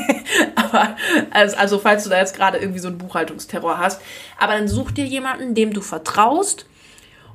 aber, 0.56 0.96
also, 1.32 1.80
falls 1.80 2.04
du 2.04 2.12
da 2.12 2.20
jetzt 2.20 2.36
gerade 2.36 2.60
irgendwie 2.60 2.80
so 2.80 2.90
einen 2.90 3.00
Buchhaltungsterror 3.00 3.80
hast, 3.80 4.00
aber 4.38 4.54
dann 4.54 4.68
such 4.68 4.92
dir 4.92 5.06
jemanden, 5.06 5.56
dem 5.56 5.74
du 5.74 5.82
vertraust 5.82 6.68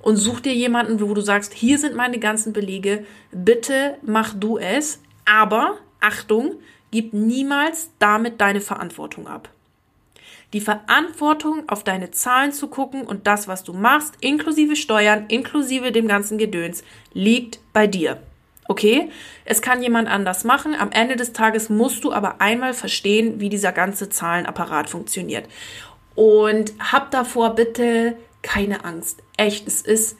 und 0.07 0.17
such 0.17 0.41
dir 0.41 0.55
jemanden, 0.55 1.01
wo 1.01 1.13
du 1.15 1.21
sagst, 1.21 1.53
hier 1.53 1.79
sind 1.79 1.97
meine 1.97 2.19
ganzen 2.19 2.53
Belege, 2.53 3.05
bitte 3.33 3.99
mach 4.03 4.35
du 4.35 4.57
es, 4.57 5.01
aber 5.25 5.79
Achtung, 6.01 6.55
Gib 6.97 7.13
niemals 7.13 7.91
damit 7.99 8.41
deine 8.41 8.61
Verantwortung 8.61 9.27
ab. 9.27 9.51
Die 10.53 10.61
Verantwortung, 10.61 11.69
auf 11.69 11.83
deine 11.83 12.11
Zahlen 12.13 12.53
zu 12.53 12.69
gucken 12.69 13.03
und 13.03 13.27
das, 13.27 13.49
was 13.49 13.65
du 13.65 13.73
machst, 13.73 14.15
inklusive 14.21 14.77
Steuern, 14.77 15.27
inklusive 15.29 15.91
dem 15.91 16.07
ganzen 16.07 16.39
Gedöns, 16.39 16.85
liegt 17.13 17.59
bei 17.73 17.87
dir. 17.87 18.23
Okay? 18.69 19.11
Es 19.45 19.61
kann 19.61 19.83
jemand 19.83 20.09
anders 20.09 20.45
machen. 20.45 20.75
Am 20.75 20.93
Ende 20.93 21.17
des 21.17 21.33
Tages 21.33 21.69
musst 21.69 22.05
du 22.05 22.13
aber 22.13 22.41
einmal 22.41 22.73
verstehen, 22.73 23.41
wie 23.41 23.49
dieser 23.49 23.73
ganze 23.73 24.09
Zahlenapparat 24.09 24.89
funktioniert. 24.89 25.49
Und 26.15 26.73
hab 26.79 27.11
davor 27.11 27.57
bitte 27.57 28.17
keine 28.47 28.85
Angst. 28.85 29.23
Echt, 29.37 29.67
es 29.67 29.83
ist 29.83 30.17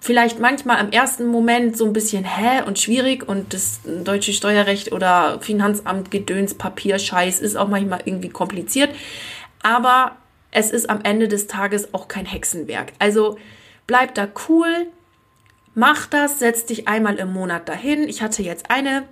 vielleicht 0.00 0.38
manchmal 0.38 0.84
im 0.84 0.92
ersten 0.92 1.26
Moment 1.26 1.76
so 1.76 1.86
ein 1.86 1.92
bisschen 1.92 2.24
hä 2.24 2.62
und 2.66 2.78
schwierig 2.78 3.26
und 3.26 3.54
das 3.54 3.80
deutsche 4.04 4.32
Steuerrecht 4.32 4.92
oder 4.92 5.40
Finanzamt 5.40 6.10
Gedöns 6.10 6.54
Papier 6.54 6.98
Scheiß 6.98 7.40
ist 7.40 7.56
auch 7.56 7.68
manchmal 7.68 8.02
irgendwie 8.04 8.28
kompliziert, 8.28 8.90
aber 9.62 10.16
es 10.52 10.70
ist 10.70 10.90
am 10.90 11.00
Ende 11.02 11.26
des 11.26 11.46
Tages 11.46 11.94
auch 11.94 12.06
kein 12.06 12.26
Hexenwerk. 12.26 12.92
Also 12.98 13.38
bleib 13.86 14.14
da 14.14 14.28
cool, 14.48 14.86
mach 15.74 16.06
das, 16.06 16.38
setz 16.38 16.66
dich 16.66 16.86
einmal 16.86 17.16
im 17.16 17.32
Monat 17.32 17.68
dahin. 17.68 18.08
Ich 18.08 18.20
hatte 18.20 18.42
jetzt 18.42 18.70
eine 18.70 19.04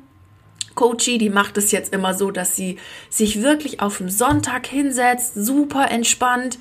Coachie, 0.74 1.18
die 1.18 1.30
macht 1.30 1.56
es 1.56 1.72
jetzt 1.72 1.92
immer 1.92 2.14
so, 2.14 2.30
dass 2.30 2.54
sie 2.54 2.78
sich 3.08 3.42
wirklich 3.42 3.80
auf 3.80 3.98
dem 3.98 4.10
Sonntag 4.10 4.66
hinsetzt, 4.66 5.34
super 5.34 5.90
entspannt 5.90 6.58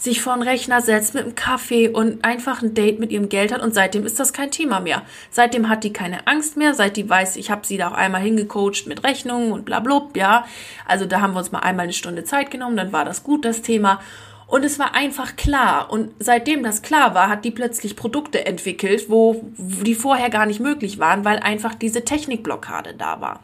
sich 0.00 0.22
vor 0.22 0.32
den 0.32 0.42
Rechner 0.42 0.80
setzt 0.80 1.12
mit 1.12 1.24
einem 1.24 1.34
Kaffee 1.34 1.88
und 1.88 2.24
einfach 2.24 2.62
ein 2.62 2.72
Date 2.72 2.98
mit 2.98 3.12
ihrem 3.12 3.28
Geld 3.28 3.52
hat 3.52 3.60
und 3.60 3.74
seitdem 3.74 4.06
ist 4.06 4.18
das 4.18 4.32
kein 4.32 4.50
Thema 4.50 4.80
mehr. 4.80 5.02
Seitdem 5.30 5.68
hat 5.68 5.84
die 5.84 5.92
keine 5.92 6.26
Angst 6.26 6.56
mehr, 6.56 6.72
seit 6.72 6.96
die 6.96 7.08
weiß, 7.08 7.36
ich 7.36 7.50
habe 7.50 7.66
sie 7.66 7.76
da 7.76 7.88
auch 7.88 7.94
einmal 7.94 8.22
hingecoacht 8.22 8.86
mit 8.86 9.04
Rechnungen 9.04 9.52
und 9.52 9.66
bla 9.66 9.80
bla, 9.80 10.08
ja. 10.16 10.46
Also 10.86 11.04
da 11.04 11.20
haben 11.20 11.34
wir 11.34 11.40
uns 11.40 11.52
mal 11.52 11.58
einmal 11.58 11.84
eine 11.84 11.92
Stunde 11.92 12.24
Zeit 12.24 12.50
genommen, 12.50 12.78
dann 12.78 12.92
war 12.92 13.04
das 13.04 13.22
gut, 13.22 13.44
das 13.44 13.60
Thema. 13.60 14.00
Und 14.46 14.64
es 14.64 14.80
war 14.80 14.94
einfach 14.96 15.36
klar. 15.36 15.92
Und 15.92 16.10
seitdem 16.18 16.64
das 16.64 16.82
klar 16.82 17.14
war, 17.14 17.28
hat 17.28 17.44
die 17.44 17.52
plötzlich 17.52 17.94
Produkte 17.94 18.46
entwickelt, 18.46 19.04
wo 19.08 19.44
die 19.58 19.94
vorher 19.94 20.28
gar 20.28 20.46
nicht 20.46 20.58
möglich 20.58 20.98
waren, 20.98 21.24
weil 21.24 21.38
einfach 21.38 21.74
diese 21.74 22.04
Technikblockade 22.04 22.94
da 22.94 23.20
war. 23.20 23.40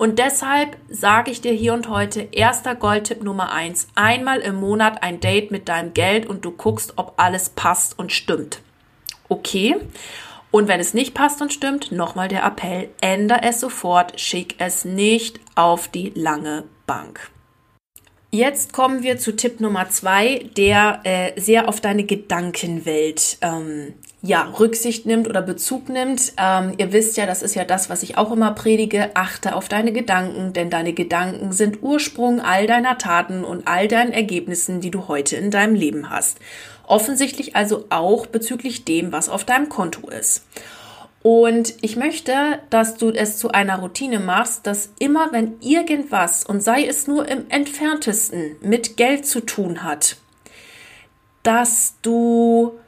Und 0.00 0.18
deshalb 0.18 0.78
sage 0.88 1.30
ich 1.30 1.42
dir 1.42 1.52
hier 1.52 1.74
und 1.74 1.90
heute, 1.90 2.22
erster 2.32 2.74
Goldtipp 2.74 3.22
Nummer 3.22 3.52
eins, 3.52 3.86
einmal 3.96 4.38
im 4.38 4.54
Monat 4.54 5.02
ein 5.02 5.20
Date 5.20 5.50
mit 5.50 5.68
deinem 5.68 5.92
Geld 5.92 6.24
und 6.24 6.42
du 6.42 6.52
guckst, 6.52 6.94
ob 6.96 7.12
alles 7.18 7.50
passt 7.50 7.98
und 7.98 8.10
stimmt. 8.10 8.62
Okay? 9.28 9.76
Und 10.50 10.68
wenn 10.68 10.80
es 10.80 10.94
nicht 10.94 11.12
passt 11.12 11.42
und 11.42 11.52
stimmt, 11.52 11.92
nochmal 11.92 12.28
der 12.28 12.44
Appell, 12.44 12.88
ändere 13.02 13.42
es 13.42 13.60
sofort, 13.60 14.18
schick 14.18 14.54
es 14.56 14.86
nicht 14.86 15.38
auf 15.54 15.86
die 15.88 16.14
lange 16.14 16.64
Bank. 16.86 17.30
Jetzt 18.32 18.72
kommen 18.72 19.02
wir 19.02 19.18
zu 19.18 19.34
Tipp 19.34 19.58
Nummer 19.58 19.88
zwei, 19.90 20.46
der 20.56 21.00
äh, 21.02 21.40
sehr 21.40 21.68
auf 21.68 21.80
deine 21.80 22.04
Gedankenwelt 22.04 23.38
ähm, 23.40 23.94
ja, 24.22 24.44
Rücksicht 24.60 25.04
nimmt 25.04 25.28
oder 25.28 25.42
Bezug 25.42 25.88
nimmt. 25.88 26.34
Ähm, 26.36 26.74
ihr 26.76 26.92
wisst 26.92 27.16
ja, 27.16 27.26
das 27.26 27.42
ist 27.42 27.56
ja 27.56 27.64
das, 27.64 27.90
was 27.90 28.04
ich 28.04 28.18
auch 28.18 28.30
immer 28.30 28.52
predige. 28.52 29.10
Achte 29.14 29.56
auf 29.56 29.68
deine 29.68 29.92
Gedanken, 29.92 30.52
denn 30.52 30.70
deine 30.70 30.92
Gedanken 30.92 31.50
sind 31.50 31.82
Ursprung 31.82 32.40
all 32.40 32.68
deiner 32.68 32.98
Taten 32.98 33.42
und 33.42 33.66
all 33.66 33.88
deinen 33.88 34.12
Ergebnissen, 34.12 34.80
die 34.80 34.92
du 34.92 35.08
heute 35.08 35.34
in 35.34 35.50
deinem 35.50 35.74
Leben 35.74 36.08
hast. 36.08 36.38
Offensichtlich 36.86 37.56
also 37.56 37.86
auch 37.90 38.26
bezüglich 38.26 38.84
dem, 38.84 39.10
was 39.10 39.28
auf 39.28 39.44
deinem 39.44 39.68
Konto 39.68 40.08
ist. 40.08 40.44
Und 41.22 41.74
ich 41.82 41.96
möchte, 41.96 42.60
dass 42.70 42.96
du 42.96 43.10
es 43.10 43.36
zu 43.36 43.50
einer 43.50 43.78
Routine 43.80 44.20
machst, 44.20 44.66
dass 44.66 44.90
immer 44.98 45.32
wenn 45.32 45.60
irgendwas, 45.60 46.44
und 46.44 46.62
sei 46.62 46.86
es 46.86 47.06
nur 47.06 47.28
im 47.28 47.44
entferntesten, 47.50 48.56
mit 48.62 48.96
Geld 48.96 49.26
zu 49.26 49.40
tun 49.40 49.82
hat, 49.82 50.16
dass 51.42 51.94
du 52.00 52.78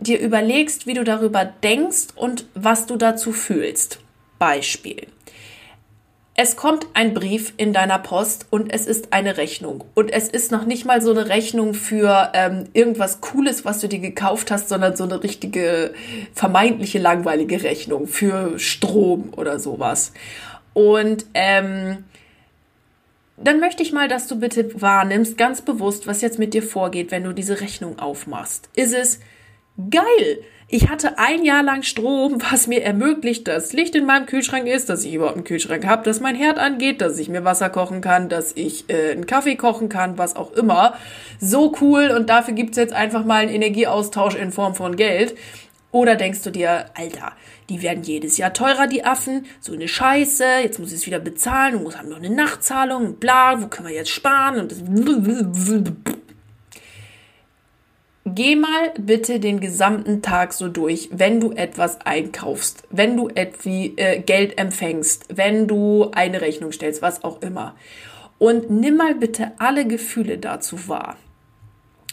dir 0.00 0.18
überlegst, 0.18 0.86
wie 0.86 0.94
du 0.94 1.04
darüber 1.04 1.44
denkst 1.44 2.08
und 2.16 2.46
was 2.54 2.86
du 2.86 2.96
dazu 2.96 3.32
fühlst. 3.32 4.00
Beispiel. 4.38 5.06
Es 6.34 6.56
kommt 6.56 6.86
ein 6.94 7.12
Brief 7.12 7.52
in 7.58 7.74
deiner 7.74 7.98
Post 7.98 8.46
und 8.48 8.72
es 8.72 8.86
ist 8.86 9.12
eine 9.12 9.36
Rechnung. 9.36 9.84
Und 9.94 10.10
es 10.10 10.28
ist 10.28 10.50
noch 10.50 10.64
nicht 10.64 10.86
mal 10.86 11.02
so 11.02 11.10
eine 11.10 11.28
Rechnung 11.28 11.74
für 11.74 12.30
ähm, 12.32 12.64
irgendwas 12.72 13.20
Cooles, 13.20 13.66
was 13.66 13.80
du 13.80 13.88
dir 13.88 13.98
gekauft 13.98 14.50
hast, 14.50 14.70
sondern 14.70 14.96
so 14.96 15.04
eine 15.04 15.22
richtige, 15.22 15.92
vermeintliche 16.32 16.98
langweilige 16.98 17.62
Rechnung 17.62 18.06
für 18.06 18.58
Strom 18.58 19.34
oder 19.36 19.58
sowas. 19.58 20.12
Und 20.72 21.26
ähm, 21.34 22.04
dann 23.36 23.60
möchte 23.60 23.82
ich 23.82 23.92
mal, 23.92 24.08
dass 24.08 24.26
du 24.26 24.40
bitte 24.40 24.80
wahrnimmst, 24.80 25.36
ganz 25.36 25.60
bewusst, 25.60 26.06
was 26.06 26.22
jetzt 26.22 26.38
mit 26.38 26.54
dir 26.54 26.62
vorgeht, 26.62 27.10
wenn 27.10 27.24
du 27.24 27.34
diese 27.34 27.60
Rechnung 27.60 27.98
aufmachst. 27.98 28.70
Ist 28.74 28.94
es 28.94 29.20
geil? 29.90 30.38
Ich 30.74 30.88
hatte 30.88 31.18
ein 31.18 31.44
Jahr 31.44 31.62
lang 31.62 31.82
Strom, 31.82 32.40
was 32.50 32.66
mir 32.66 32.82
ermöglicht, 32.82 33.46
dass 33.46 33.74
Licht 33.74 33.94
in 33.94 34.06
meinem 34.06 34.24
Kühlschrank 34.24 34.66
ist, 34.66 34.88
dass 34.88 35.04
ich 35.04 35.12
überhaupt 35.12 35.36
einen 35.36 35.44
Kühlschrank 35.44 35.86
habe, 35.86 36.02
dass 36.02 36.20
mein 36.20 36.34
Herd 36.34 36.58
angeht, 36.58 37.02
dass 37.02 37.18
ich 37.18 37.28
mir 37.28 37.44
Wasser 37.44 37.68
kochen 37.68 38.00
kann, 38.00 38.30
dass 38.30 38.52
ich 38.54 38.88
äh, 38.88 39.10
einen 39.12 39.26
Kaffee 39.26 39.56
kochen 39.56 39.90
kann, 39.90 40.16
was 40.16 40.34
auch 40.34 40.50
immer. 40.54 40.94
So 41.38 41.74
cool. 41.82 42.10
Und 42.16 42.30
dafür 42.30 42.54
gibt's 42.54 42.78
jetzt 42.78 42.94
einfach 42.94 43.22
mal 43.26 43.42
einen 43.42 43.54
Energieaustausch 43.54 44.34
in 44.34 44.50
Form 44.50 44.74
von 44.74 44.96
Geld. 44.96 45.34
Oder 45.90 46.16
denkst 46.16 46.40
du 46.40 46.48
dir, 46.48 46.86
Alter, 46.94 47.32
die 47.68 47.82
werden 47.82 48.02
jedes 48.02 48.38
Jahr 48.38 48.54
teurer, 48.54 48.86
die 48.86 49.04
Affen, 49.04 49.44
so 49.60 49.74
eine 49.74 49.88
Scheiße, 49.88 50.42
jetzt 50.62 50.78
muss 50.78 50.90
ich 50.90 51.00
es 51.00 51.06
wieder 51.06 51.18
bezahlen. 51.18 51.74
Und 51.74 51.82
muss 51.82 51.98
haben 51.98 52.08
noch 52.08 52.16
eine 52.16 52.30
Nachtzahlung, 52.30 53.16
bla, 53.16 53.60
wo 53.60 53.66
können 53.66 53.88
wir 53.88 53.94
jetzt 53.94 54.08
sparen? 54.08 54.58
Und 54.58 54.72
das 54.72 54.78
Geh 58.34 58.56
mal 58.56 58.92
bitte 58.98 59.40
den 59.40 59.60
gesamten 59.60 60.22
Tag 60.22 60.54
so 60.54 60.68
durch, 60.68 61.10
wenn 61.12 61.38
du 61.38 61.52
etwas 61.52 62.00
einkaufst, 62.00 62.84
wenn 62.90 63.16
du 63.16 63.28
etwie, 63.28 63.94
äh, 63.96 64.20
Geld 64.20 64.58
empfängst, 64.58 65.26
wenn 65.34 65.66
du 65.68 66.10
eine 66.12 66.40
Rechnung 66.40 66.72
stellst, 66.72 67.02
was 67.02 67.24
auch 67.24 67.42
immer. 67.42 67.74
Und 68.38 68.70
nimm 68.70 68.96
mal 68.96 69.14
bitte 69.14 69.52
alle 69.58 69.86
Gefühle 69.86 70.38
dazu 70.38 70.88
wahr. 70.88 71.16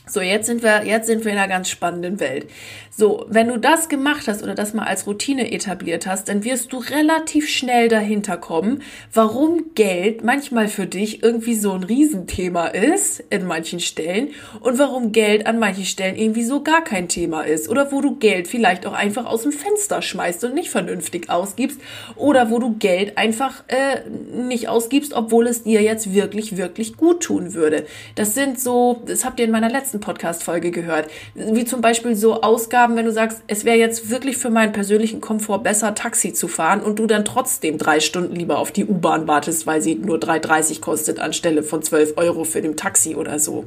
So, 0.09 0.21
jetzt 0.21 0.47
sind 0.47 0.63
wir, 0.63 0.85
jetzt 0.85 1.05
sind 1.05 1.23
wir 1.23 1.31
in 1.31 1.37
einer 1.37 1.47
ganz 1.47 1.69
spannenden 1.69 2.19
Welt. 2.19 2.47
So, 2.89 3.25
wenn 3.29 3.47
du 3.47 3.57
das 3.57 3.87
gemacht 3.87 4.27
hast 4.27 4.43
oder 4.43 4.55
das 4.55 4.73
mal 4.73 4.85
als 4.85 5.07
Routine 5.07 5.51
etabliert 5.53 6.07
hast, 6.07 6.27
dann 6.27 6.43
wirst 6.43 6.73
du 6.73 6.79
relativ 6.79 7.47
schnell 7.47 7.87
dahinter 7.87 8.35
kommen, 8.35 8.81
warum 9.13 9.73
Geld 9.75 10.23
manchmal 10.23 10.67
für 10.67 10.85
dich 10.85 11.23
irgendwie 11.23 11.55
so 11.55 11.71
ein 11.71 11.83
Riesenthema 11.83 12.67
ist 12.67 13.23
in 13.29 13.45
manchen 13.45 13.79
Stellen 13.79 14.31
und 14.59 14.79
warum 14.79 15.11
Geld 15.11 15.47
an 15.47 15.59
manchen 15.59 15.85
Stellen 15.85 16.17
irgendwie 16.17 16.43
so 16.43 16.61
gar 16.61 16.83
kein 16.83 17.07
Thema 17.07 17.43
ist 17.43 17.69
oder 17.69 17.91
wo 17.91 18.01
du 18.01 18.15
Geld 18.15 18.49
vielleicht 18.49 18.85
auch 18.85 18.93
einfach 18.93 19.25
aus 19.25 19.43
dem 19.43 19.53
Fenster 19.53 20.01
schmeißt 20.01 20.43
und 20.43 20.55
nicht 20.55 20.69
vernünftig 20.69 21.29
ausgibst 21.29 21.79
oder 22.15 22.49
wo 22.49 22.59
du 22.59 22.75
Geld 22.79 23.17
einfach 23.17 23.63
äh, 23.67 24.09
nicht 24.09 24.67
ausgibst, 24.67 25.13
obwohl 25.13 25.47
es 25.47 25.63
dir 25.63 25.81
jetzt 25.81 26.13
wirklich, 26.13 26.57
wirklich 26.57 26.97
gut 26.97 27.23
tun 27.23 27.53
würde. 27.53 27.85
Das 28.15 28.33
sind 28.33 28.59
so, 28.59 29.01
das 29.05 29.23
habt 29.23 29.39
ihr 29.39 29.45
in 29.45 29.51
meiner 29.51 29.69
letzten 29.69 29.98
letzten 29.99 30.01
Podcast-Folge 30.01 30.71
gehört. 30.71 31.09
Wie 31.35 31.65
zum 31.65 31.81
Beispiel 31.81 32.15
so 32.15 32.41
Ausgaben, 32.41 32.95
wenn 32.95 33.05
du 33.05 33.11
sagst, 33.11 33.41
es 33.47 33.65
wäre 33.65 33.77
jetzt 33.77 34.09
wirklich 34.09 34.37
für 34.37 34.49
meinen 34.49 34.71
persönlichen 34.71 35.21
Komfort 35.21 35.59
besser, 35.59 35.93
Taxi 35.95 36.33
zu 36.33 36.47
fahren 36.47 36.81
und 36.81 36.99
du 36.99 37.05
dann 37.05 37.25
trotzdem 37.25 37.77
drei 37.77 37.99
Stunden 37.99 38.35
lieber 38.35 38.59
auf 38.59 38.71
die 38.71 38.85
U-Bahn 38.85 39.27
wartest, 39.27 39.67
weil 39.67 39.81
sie 39.81 39.95
nur 39.95 40.17
3,30 40.17 40.81
kostet 40.81 41.19
anstelle 41.19 41.63
von 41.63 41.81
12 41.81 42.13
Euro 42.17 42.43
für 42.43 42.61
den 42.61 42.75
Taxi 42.75 43.15
oder 43.15 43.39
so. 43.39 43.65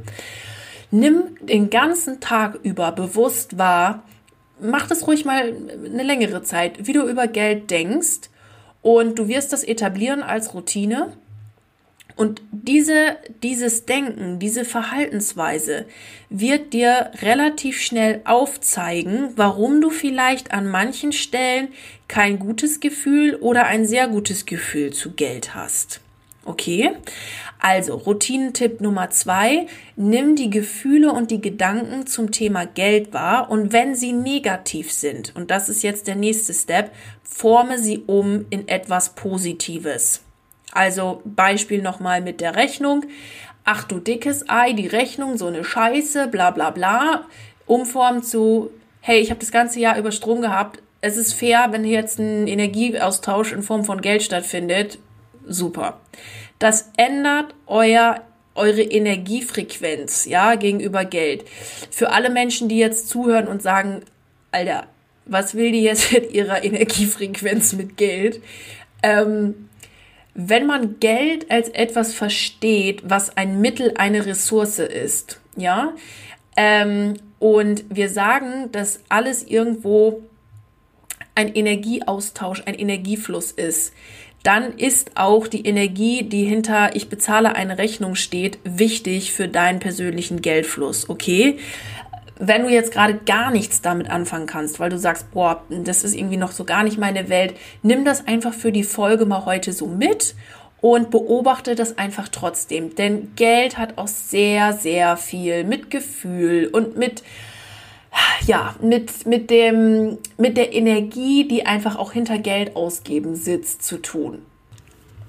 Nimm 0.91 1.37
den 1.41 1.71
ganzen 1.71 2.21
Tag 2.21 2.59
über 2.63 2.93
bewusst 2.93 3.59
wahr, 3.59 4.03
mach 4.61 4.87
das 4.87 5.07
ruhig 5.07 5.25
mal 5.25 5.55
eine 5.85 6.03
längere 6.03 6.43
Zeit, 6.43 6.87
wie 6.87 6.93
du 6.93 7.09
über 7.09 7.27
Geld 7.27 7.71
denkst 7.71 8.31
und 8.83 9.19
du 9.19 9.29
wirst 9.29 9.53
das 9.53 9.65
etablieren 9.65 10.23
als 10.23 10.55
Routine 10.55 11.13
und 12.17 12.43
diese, 12.51 13.17
dieses 13.43 13.87
Denken, 13.87 14.39
diese 14.39 14.65
Verhaltensweise 14.65 15.87
wird 16.29 16.73
dir 16.73 17.11
relativ 17.23 17.81
schnell 17.81 18.21
aufzeigen, 18.25 19.31
warum 19.37 19.81
du 19.81 19.91
vielleicht 19.91 20.53
an 20.53 20.69
manchen 20.69 21.13
Stellen 21.13 21.69
kein 22.09 22.39
gutes 22.39 22.81
Gefühl 22.81 23.37
oder 23.37 23.67
ein 23.67 23.87
sehr 23.87 24.09
gutes 24.09 24.47
Gefühl 24.47 24.93
zu 24.93 25.13
Geld 25.13 25.55
hast. 25.55 26.01
Okay? 26.45 26.91
Also, 27.59 27.95
Routinentipp 27.95 28.81
Nummer 28.81 29.11
zwei, 29.11 29.67
nimm 29.95 30.35
die 30.35 30.51
Gefühle 30.51 31.13
und 31.13 31.31
die 31.31 31.41
Gedanken 31.41 32.07
zum 32.07 32.33
Thema 32.33 32.67
Geld 32.67 33.13
wahr 33.13 33.51
und 33.51 33.73
wenn 33.73 33.95
sie 33.95 34.13
negativ 34.13 34.91
sind, 34.91 35.35
und 35.37 35.53
das 35.53 35.69
ist 35.69 35.85
jetzt 35.85 36.09
der 36.09 36.17
nächste 36.17 36.53
Step, 36.53 36.91
forme 37.23 37.79
sie 37.79 38.03
um 38.07 38.47
in 38.51 38.67
etwas 38.67 39.15
Positives. 39.15 40.23
Also, 40.73 41.23
Beispiel 41.25 41.83
nochmal 41.83 42.21
mit 42.21 42.41
der 42.41 42.57
Rechnung. 42.57 43.05
Ach 43.65 43.85
du 43.85 44.01
dickes 44.01 44.49
Ei, 44.49 44.73
die 44.73 44.89
Rechnung, 44.89 45.37
so 45.37 45.47
eine 45.47 45.65
Scheiße, 45.65 46.29
bla 46.29 46.51
bla 46.51 46.71
bla. 46.71 47.27
Umformen 47.67 48.23
zu, 48.23 48.71
hey, 49.01 49.21
ich 49.21 49.31
habe 49.31 49.41
das 49.41 49.53
ganze 49.53 49.79
Jahr 49.79 49.97
über 49.99 50.11
Strom 50.11 50.41
gehabt. 50.41 50.83
Es 51.01 51.17
ist 51.17 51.35
fair, 51.35 51.69
wenn 51.71 51.85
hier 51.85 52.01
jetzt 52.01 52.19
ein 52.19 52.47
Energieaustausch 52.47 53.53
in 53.53 53.63
Form 53.63 53.85
von 53.85 54.01
Geld 54.01 54.23
stattfindet. 54.23 54.99
Super. 55.47 56.01
Das 56.59 56.91
ändert 56.97 57.55
euer 57.67 58.23
eure 58.55 58.83
Energiefrequenz, 58.83 60.27
ja, 60.27 60.55
gegenüber 60.57 61.05
Geld. 61.05 61.45
Für 61.91 62.11
alle 62.11 62.31
Menschen, 62.31 62.69
die 62.69 62.79
jetzt 62.79 63.09
zuhören 63.09 63.49
und 63.49 63.63
sagen, 63.63 64.03
Alter, 64.51 64.87
was 65.25 65.55
will 65.55 65.73
die 65.73 65.83
jetzt 65.83 66.13
mit 66.13 66.33
ihrer 66.33 66.63
Energiefrequenz 66.63 67.73
mit 67.73 67.97
Geld? 67.97 68.43
Ähm, 69.03 69.69
wenn 70.35 70.67
man 70.67 70.99
Geld 70.99 71.51
als 71.51 71.69
etwas 71.69 72.15
versteht, 72.15 73.03
was 73.05 73.37
ein 73.37 73.61
Mittel, 73.61 73.95
eine 73.97 74.25
Ressource 74.27 74.79
ist, 74.79 75.41
ja, 75.57 75.93
ähm, 76.57 77.15
und 77.39 77.85
wir 77.89 78.09
sagen, 78.09 78.71
dass 78.73 79.01
alles 79.09 79.43
irgendwo 79.43 80.23
ein 81.35 81.55
Energieaustausch, 81.55 82.63
ein 82.67 82.75
Energiefluss 82.75 83.53
ist, 83.53 83.93
dann 84.43 84.77
ist 84.77 85.13
auch 85.15 85.47
die 85.47 85.65
Energie, 85.65 86.25
die 86.25 86.45
hinter 86.45 86.97
ich 86.97 87.09
bezahle 87.09 87.55
eine 87.55 87.79
Rechnung 87.79 88.17
steht, 88.17 88.59
wichtig 88.65 89.33
für 89.33 89.49
deinen 89.49 89.79
persönlichen 89.79 90.43
Geldfluss, 90.43 91.09
okay? 91.09 91.59
Wenn 92.45 92.65
du 92.65 92.71
jetzt 92.71 92.91
gerade 92.91 93.15
gar 93.15 93.53
nichts 93.53 93.83
damit 93.83 94.11
anfangen 94.11 94.49
kannst, 94.49 94.81
weil 94.81 94.91
du 94.91 94.99
sagst, 94.99 95.31
boah, 95.31 95.63
das 95.69 96.03
ist 96.03 96.17
irgendwie 96.17 96.37
noch 96.37 96.51
so 96.51 96.65
gar 96.65 96.83
nicht 96.83 96.99
meine 96.99 97.29
Welt, 97.29 97.55
nimm 97.85 98.05
das 98.05 98.27
einfach 98.27 98.53
für 98.53 98.73
die 98.73 98.83
Folge 98.83 99.27
mal 99.27 99.45
heute 99.45 99.73
so 99.73 99.87
mit 99.87 100.35
und 100.81 101.13
beobachte 101.13 101.77
das 101.77 101.99
einfach 101.99 102.29
trotzdem. 102.29 102.97
Denn 102.97 103.37
Geld 103.37 103.79
hat 103.79 103.97
auch 103.97 104.09
sehr, 104.09 104.73
sehr 104.73 105.17
viel 105.17 105.63
mit 105.63 105.89
Gefühl 105.89 106.67
und 106.67 106.97
mit 106.97 107.23
ja, 108.45 108.75
mit, 108.83 109.25
mit, 109.25 109.49
dem, 109.49 110.19
mit 110.37 110.57
der 110.57 110.73
Energie, 110.73 111.47
die 111.47 111.65
einfach 111.65 111.97
auch 111.97 112.11
hinter 112.11 112.39
Geld 112.39 112.75
ausgeben 112.75 113.37
sitzt, 113.37 113.85
zu 113.85 113.99
tun. 113.99 114.43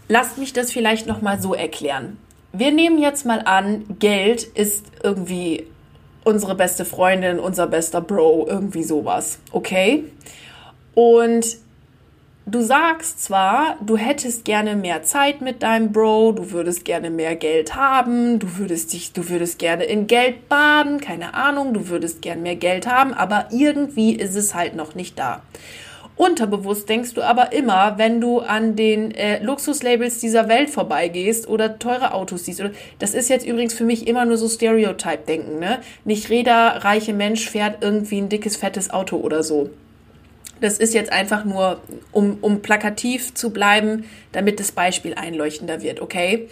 Lasst 0.08 0.40
mich 0.40 0.52
das 0.52 0.72
vielleicht 0.72 1.06
nochmal 1.06 1.40
so 1.40 1.54
erklären. 1.54 2.18
Wir 2.54 2.72
nehmen 2.72 2.98
jetzt 2.98 3.24
mal 3.24 3.42
an, 3.46 3.86
Geld 4.00 4.44
ist 4.44 4.88
irgendwie 5.04 5.68
unsere 6.24 6.56
beste 6.56 6.86
Freundin, 6.86 7.40
unser 7.40 7.68
bester 7.68 8.02
Bro, 8.02 8.48
irgendwie 8.48 8.84
sowas, 8.84 9.40
okay? 9.52 10.06
Und 10.96 11.58
du 12.46 12.62
sagst 12.62 13.24
zwar, 13.24 13.78
du 13.82 13.98
hättest 13.98 14.46
gerne 14.46 14.76
mehr 14.76 15.04
Zeit 15.04 15.42
mit 15.42 15.64
deinem 15.64 15.92
Bro, 15.92 16.34
du 16.34 16.52
würdest 16.52 16.86
gerne 16.86 17.10
mehr 17.10 17.36
Geld 17.36 17.76
haben, 17.76 18.40
du 18.40 18.58
würdest 18.58 18.94
dich, 18.94 19.14
du 19.14 19.30
würdest 19.30 19.60
gerne 19.60 19.86
in 19.86 20.08
Geld 20.08 20.50
baden, 20.50 21.00
keine 21.00 21.34
Ahnung, 21.34 21.74
du 21.74 21.90
würdest 21.90 22.22
gerne 22.22 22.42
mehr 22.42 22.56
Geld 22.56 22.88
haben, 22.88 23.14
aber 23.14 23.48
irgendwie 23.52 24.14
ist 24.14 24.36
es 24.36 24.54
halt 24.54 24.76
noch 24.76 24.96
nicht 24.96 25.18
da. 25.18 25.42
Unterbewusst 26.16 26.88
denkst 26.90 27.16
du 27.16 27.24
aber 27.24 27.54
immer, 27.54 27.98
wenn 27.98 28.22
du 28.22 28.40
an 28.40 28.76
den 28.76 29.12
äh, 29.12 29.42
Luxuslabels 29.44 30.20
dieser 30.20 30.48
Welt 30.48 30.70
vorbeigehst 30.70 31.48
oder 31.48 31.80
teure 31.80 32.14
Autos 32.14 32.46
siehst. 32.46 32.64
Das 33.00 33.16
ist 33.16 33.30
jetzt 33.30 33.48
übrigens 33.48 33.74
für 33.74 33.84
mich 33.84 34.08
immer 34.08 34.24
nur 34.26 34.38
so 34.38 34.48
Stereotype-Denken. 34.48 35.60
Ne? 35.60 35.80
Nicht 36.06 36.30
jeder 36.30 36.84
reiche 36.84 37.14
Mensch 37.14 37.50
fährt 37.50 37.84
irgendwie 37.84 38.20
ein 38.20 38.30
dickes, 38.30 38.58
fettes 38.58 38.92
Auto 38.92 39.18
oder 39.18 39.42
so. 39.42 39.72
Das 40.62 40.78
ist 40.78 40.94
jetzt 40.94 41.12
einfach 41.12 41.46
nur, 41.46 41.82
um, 42.12 42.38
um 42.42 42.62
plakativ 42.62 43.34
zu 43.34 43.50
bleiben, 43.50 44.06
damit 44.32 44.60
das 44.60 44.72
Beispiel 44.72 45.16
einleuchtender 45.16 45.82
wird, 45.82 46.00
okay? 46.00 46.48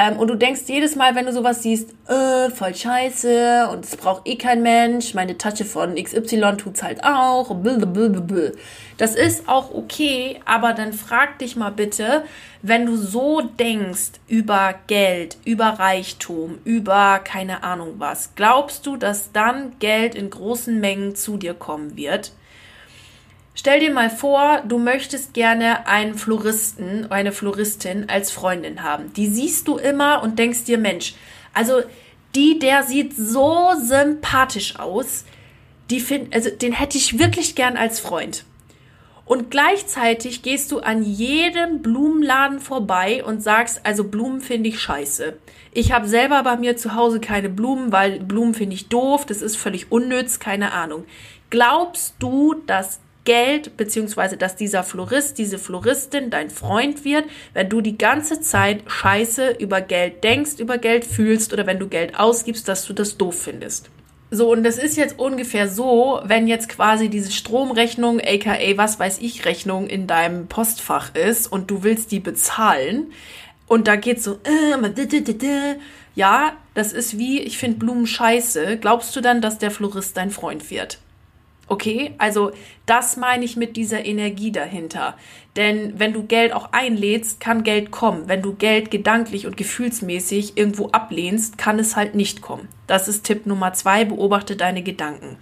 Ähm, 0.00 0.16
und 0.16 0.28
du 0.28 0.36
denkst 0.36 0.62
jedes 0.66 0.94
Mal, 0.94 1.16
wenn 1.16 1.26
du 1.26 1.32
sowas 1.32 1.62
siehst, 1.64 1.90
äh, 2.06 2.50
voll 2.50 2.72
scheiße 2.72 3.68
und 3.72 3.84
es 3.84 3.96
braucht 3.96 4.28
eh 4.28 4.36
kein 4.36 4.62
Mensch, 4.62 5.12
meine 5.12 5.36
Tasche 5.36 5.64
von 5.64 5.96
XY 5.96 6.56
tut's 6.56 6.84
halt 6.84 7.02
auch. 7.02 7.52
Blablabla. 7.52 8.52
Das 8.96 9.16
ist 9.16 9.48
auch 9.48 9.74
okay, 9.74 10.40
aber 10.44 10.72
dann 10.72 10.92
frag 10.92 11.40
dich 11.40 11.56
mal 11.56 11.70
bitte, 11.70 12.24
wenn 12.62 12.86
du 12.86 12.96
so 12.96 13.40
denkst 13.40 14.20
über 14.28 14.74
Geld, 14.86 15.36
über 15.44 15.66
Reichtum, 15.66 16.58
über 16.64 17.20
keine 17.22 17.64
Ahnung 17.64 17.94
was, 17.98 18.34
glaubst 18.36 18.86
du, 18.86 18.96
dass 18.96 19.32
dann 19.32 19.78
Geld 19.80 20.14
in 20.14 20.30
großen 20.30 20.78
Mengen 20.78 21.16
zu 21.16 21.36
dir 21.36 21.54
kommen 21.54 21.96
wird? 21.96 22.32
Stell 23.58 23.80
dir 23.80 23.92
mal 23.92 24.08
vor, 24.08 24.62
du 24.68 24.78
möchtest 24.78 25.34
gerne 25.34 25.88
einen 25.88 26.14
Floristen, 26.14 27.10
eine 27.10 27.32
Floristin 27.32 28.08
als 28.08 28.30
Freundin 28.30 28.84
haben. 28.84 29.12
Die 29.14 29.26
siehst 29.26 29.66
du 29.66 29.78
immer 29.78 30.22
und 30.22 30.38
denkst 30.38 30.62
dir, 30.62 30.78
Mensch, 30.78 31.14
also 31.52 31.82
die, 32.36 32.60
der 32.60 32.84
sieht 32.84 33.16
so 33.16 33.72
sympathisch 33.82 34.78
aus. 34.78 35.24
Die 35.90 35.98
find, 35.98 36.32
also 36.32 36.50
den 36.50 36.72
hätte 36.72 36.98
ich 36.98 37.18
wirklich 37.18 37.56
gern 37.56 37.76
als 37.76 37.98
Freund. 37.98 38.44
Und 39.24 39.50
gleichzeitig 39.50 40.42
gehst 40.42 40.70
du 40.70 40.78
an 40.78 41.02
jedem 41.02 41.82
Blumenladen 41.82 42.60
vorbei 42.60 43.24
und 43.24 43.42
sagst, 43.42 43.80
also 43.84 44.04
Blumen 44.04 44.40
finde 44.40 44.68
ich 44.68 44.78
scheiße. 44.78 45.36
Ich 45.72 45.90
habe 45.90 46.06
selber 46.06 46.44
bei 46.44 46.56
mir 46.56 46.76
zu 46.76 46.94
Hause 46.94 47.18
keine 47.18 47.48
Blumen, 47.48 47.90
weil 47.90 48.20
Blumen 48.20 48.54
finde 48.54 48.76
ich 48.76 48.88
doof, 48.88 49.26
das 49.26 49.42
ist 49.42 49.56
völlig 49.56 49.90
unnütz, 49.90 50.38
keine 50.38 50.72
Ahnung. 50.72 51.06
Glaubst 51.50 52.14
du, 52.20 52.54
dass 52.66 53.00
Geld, 53.28 53.76
beziehungsweise 53.76 54.38
dass 54.38 54.56
dieser 54.56 54.82
Florist, 54.82 55.36
diese 55.36 55.58
Floristin 55.58 56.30
dein 56.30 56.48
Freund 56.48 57.04
wird, 57.04 57.24
wenn 57.52 57.68
du 57.68 57.82
die 57.82 57.98
ganze 57.98 58.40
Zeit 58.40 58.80
scheiße 58.86 59.56
über 59.58 59.82
Geld 59.82 60.24
denkst, 60.24 60.52
über 60.58 60.78
Geld 60.78 61.04
fühlst 61.04 61.52
oder 61.52 61.66
wenn 61.66 61.78
du 61.78 61.88
Geld 61.88 62.18
ausgibst, 62.18 62.66
dass 62.68 62.86
du 62.86 62.94
das 62.94 63.18
doof 63.18 63.38
findest. 63.38 63.90
So, 64.30 64.50
und 64.50 64.64
das 64.64 64.78
ist 64.78 64.96
jetzt 64.96 65.18
ungefähr 65.18 65.68
so, 65.68 66.22
wenn 66.24 66.48
jetzt 66.48 66.70
quasi 66.70 67.10
diese 67.10 67.30
Stromrechnung, 67.30 68.18
aka 68.18 68.56
was 68.76 68.98
weiß 68.98 69.18
ich, 69.20 69.44
Rechnung 69.44 69.88
in 69.88 70.06
deinem 70.06 70.46
Postfach 70.46 71.14
ist 71.14 71.52
und 71.52 71.70
du 71.70 71.82
willst 71.82 72.12
die 72.12 72.20
bezahlen 72.20 73.12
und 73.66 73.88
da 73.88 73.96
geht 73.96 74.22
so, 74.22 74.38
äh, 74.44 75.76
ja, 76.14 76.56
das 76.72 76.94
ist 76.94 77.18
wie, 77.18 77.40
ich 77.40 77.58
finde 77.58 77.76
Blumen 77.76 78.06
scheiße, 78.06 78.78
glaubst 78.78 79.14
du 79.14 79.20
dann, 79.20 79.42
dass 79.42 79.58
der 79.58 79.70
Florist 79.70 80.16
dein 80.16 80.30
Freund 80.30 80.70
wird? 80.70 80.98
Okay, 81.70 82.14
also 82.16 82.52
das 82.86 83.18
meine 83.18 83.44
ich 83.44 83.56
mit 83.56 83.76
dieser 83.76 84.06
Energie 84.06 84.50
dahinter. 84.50 85.16
Denn 85.54 85.98
wenn 85.98 86.14
du 86.14 86.22
Geld 86.22 86.52
auch 86.54 86.72
einlädst, 86.72 87.40
kann 87.40 87.62
Geld 87.62 87.90
kommen. 87.90 88.26
Wenn 88.26 88.40
du 88.40 88.54
Geld 88.54 88.90
gedanklich 88.90 89.46
und 89.46 89.58
gefühlsmäßig 89.58 90.56
irgendwo 90.56 90.88
ablehnst, 90.88 91.58
kann 91.58 91.78
es 91.78 91.94
halt 91.94 92.14
nicht 92.14 92.40
kommen. 92.40 92.68
Das 92.86 93.06
ist 93.06 93.24
Tipp 93.24 93.44
Nummer 93.44 93.74
zwei, 93.74 94.06
beobachte 94.06 94.56
deine 94.56 94.82
Gedanken. 94.82 95.36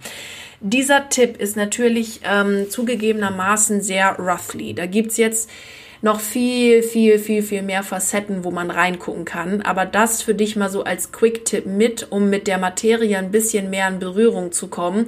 Dieser 0.59 1.07
Tipp 1.07 1.37
ist 1.37 1.55
natürlich 1.55 2.21
ähm, 2.23 2.69
zugegebenermaßen 2.69 3.81
sehr 3.81 4.17
roughly. 4.19 4.73
Da 4.73 4.85
gibt's 4.85 5.17
jetzt 5.17 5.49
noch 6.01 6.19
viel, 6.19 6.83
viel, 6.83 7.19
viel, 7.19 7.43
viel 7.43 7.61
mehr 7.61 7.83
Facetten, 7.83 8.43
wo 8.43 8.51
man 8.51 8.71
reingucken 8.71 9.25
kann. 9.25 9.61
Aber 9.61 9.85
das 9.85 10.21
für 10.21 10.35
dich 10.35 10.55
mal 10.55 10.69
so 10.69 10.83
als 10.83 11.11
Quick-Tipp 11.11 11.65
mit, 11.65 12.11
um 12.11 12.29
mit 12.29 12.47
der 12.47 12.57
Materie 12.57 13.17
ein 13.17 13.31
bisschen 13.31 13.69
mehr 13.69 13.87
in 13.87 13.99
Berührung 13.99 14.51
zu 14.51 14.67
kommen. 14.67 15.07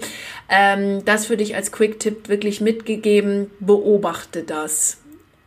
Ähm, 0.49 1.04
das 1.06 1.25
für 1.28 1.38
dich 1.38 1.56
als 1.56 1.71
Quick-Tipp 1.71 2.30
wirklich 2.30 2.62
mitgegeben. 2.62 3.52
Beobachte 3.60 4.43
das. 4.43 4.97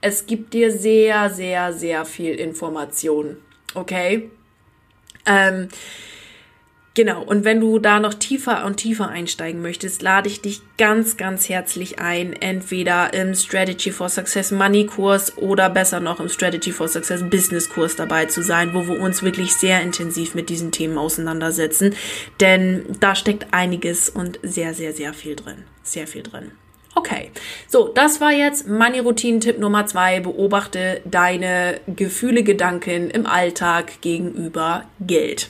Es 0.00 0.26
gibt 0.26 0.52
dir 0.54 0.72
sehr, 0.72 1.30
sehr, 1.30 1.72
sehr 1.72 2.04
viel 2.04 2.34
Information. 2.34 3.36
Okay? 3.74 4.30
Ähm, 5.26 5.68
Genau, 6.94 7.22
und 7.22 7.44
wenn 7.44 7.58
du 7.58 7.78
da 7.78 8.00
noch 8.00 8.12
tiefer 8.12 8.66
und 8.66 8.76
tiefer 8.76 9.08
einsteigen 9.08 9.62
möchtest, 9.62 10.02
lade 10.02 10.28
ich 10.28 10.42
dich 10.42 10.60
ganz, 10.76 11.16
ganz 11.16 11.48
herzlich 11.48 11.98
ein, 12.00 12.34
entweder 12.34 13.14
im 13.14 13.34
Strategy 13.34 13.90
for 13.90 14.10
Success 14.10 14.50
Money 14.50 14.84
Kurs 14.84 15.38
oder 15.38 15.70
besser 15.70 16.00
noch 16.00 16.20
im 16.20 16.28
Strategy 16.28 16.70
for 16.70 16.88
Success 16.88 17.22
Business 17.30 17.70
Kurs 17.70 17.96
dabei 17.96 18.26
zu 18.26 18.42
sein, 18.42 18.74
wo 18.74 18.86
wir 18.86 19.00
uns 19.00 19.22
wirklich 19.22 19.54
sehr 19.54 19.80
intensiv 19.80 20.34
mit 20.34 20.50
diesen 20.50 20.70
Themen 20.70 20.98
auseinandersetzen. 20.98 21.94
Denn 22.40 22.84
da 23.00 23.14
steckt 23.14 23.54
einiges 23.54 24.10
und 24.10 24.38
sehr, 24.42 24.74
sehr, 24.74 24.92
sehr 24.92 25.14
viel 25.14 25.34
drin. 25.34 25.64
Sehr 25.82 26.06
viel 26.06 26.22
drin. 26.22 26.52
Okay, 26.94 27.30
so, 27.68 27.88
das 27.88 28.20
war 28.20 28.32
jetzt 28.32 28.68
Money 28.68 28.98
Routine 28.98 29.40
Tipp 29.40 29.58
Nummer 29.58 29.86
zwei. 29.86 30.20
Beobachte 30.20 31.00
deine 31.06 31.80
Gefühle, 31.86 32.42
Gedanken 32.42 33.08
im 33.08 33.24
Alltag 33.24 34.02
gegenüber 34.02 34.84
Geld. 35.00 35.48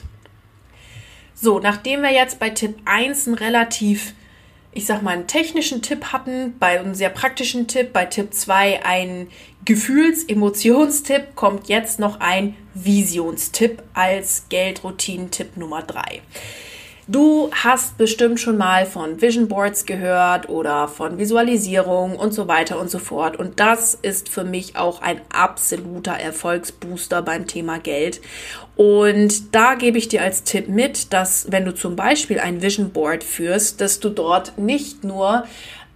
So, 1.43 1.59
nachdem 1.59 2.03
wir 2.03 2.11
jetzt 2.13 2.39
bei 2.39 2.51
Tipp 2.51 2.77
1 2.85 3.27
ein 3.27 3.33
relativ 3.33 4.13
ich 4.71 4.85
sag 4.85 5.01
mal, 5.03 5.11
einen 5.11 5.27
technischen 5.27 5.81
Tipp 5.81 6.05
hatten, 6.05 6.55
bei 6.57 6.79
einem 6.79 6.95
sehr 6.95 7.09
praktischen 7.09 7.67
Tipp, 7.67 7.91
bei 7.91 8.05
Tipp 8.05 8.33
2 8.33 8.85
ein 8.85 9.27
Gefühls-, 9.65 10.23
Emotionstipp, 10.23 11.35
kommt 11.35 11.67
jetzt 11.67 11.99
noch 11.99 12.21
ein 12.21 12.55
Visionstipp 12.73 13.83
als 13.93 14.45
Geldroutinen-Tipp 14.47 15.57
Nummer 15.57 15.83
3. 15.83 16.21
Du 17.05 17.51
hast 17.51 17.97
bestimmt 17.97 18.39
schon 18.39 18.55
mal 18.55 18.85
von 18.85 19.21
Vision 19.21 19.49
Boards 19.49 19.85
gehört 19.85 20.47
oder 20.47 20.87
von 20.87 21.17
Visualisierung 21.17 22.15
und 22.15 22.33
so 22.33 22.47
weiter 22.47 22.79
und 22.79 22.89
so 22.89 22.97
fort. 22.97 23.35
Und 23.35 23.59
das 23.59 23.93
ist 24.01 24.29
für 24.29 24.45
mich 24.45 24.77
auch 24.77 25.01
ein 25.01 25.19
absoluter 25.27 26.13
Erfolgsbooster 26.13 27.21
beim 27.21 27.45
Thema 27.45 27.79
Geld. 27.79 28.21
Und 28.77 29.53
da 29.53 29.75
gebe 29.75 29.97
ich 29.97 30.07
dir 30.07 30.21
als 30.21 30.43
Tipp 30.43 30.69
mit, 30.69 31.11
dass 31.11 31.51
wenn 31.51 31.65
du 31.65 31.75
zum 31.75 31.97
Beispiel 31.97 32.39
ein 32.39 32.61
Vision 32.61 32.91
Board 32.91 33.25
führst, 33.25 33.81
dass 33.81 33.99
du 33.99 34.07
dort 34.07 34.57
nicht 34.57 35.03
nur 35.03 35.43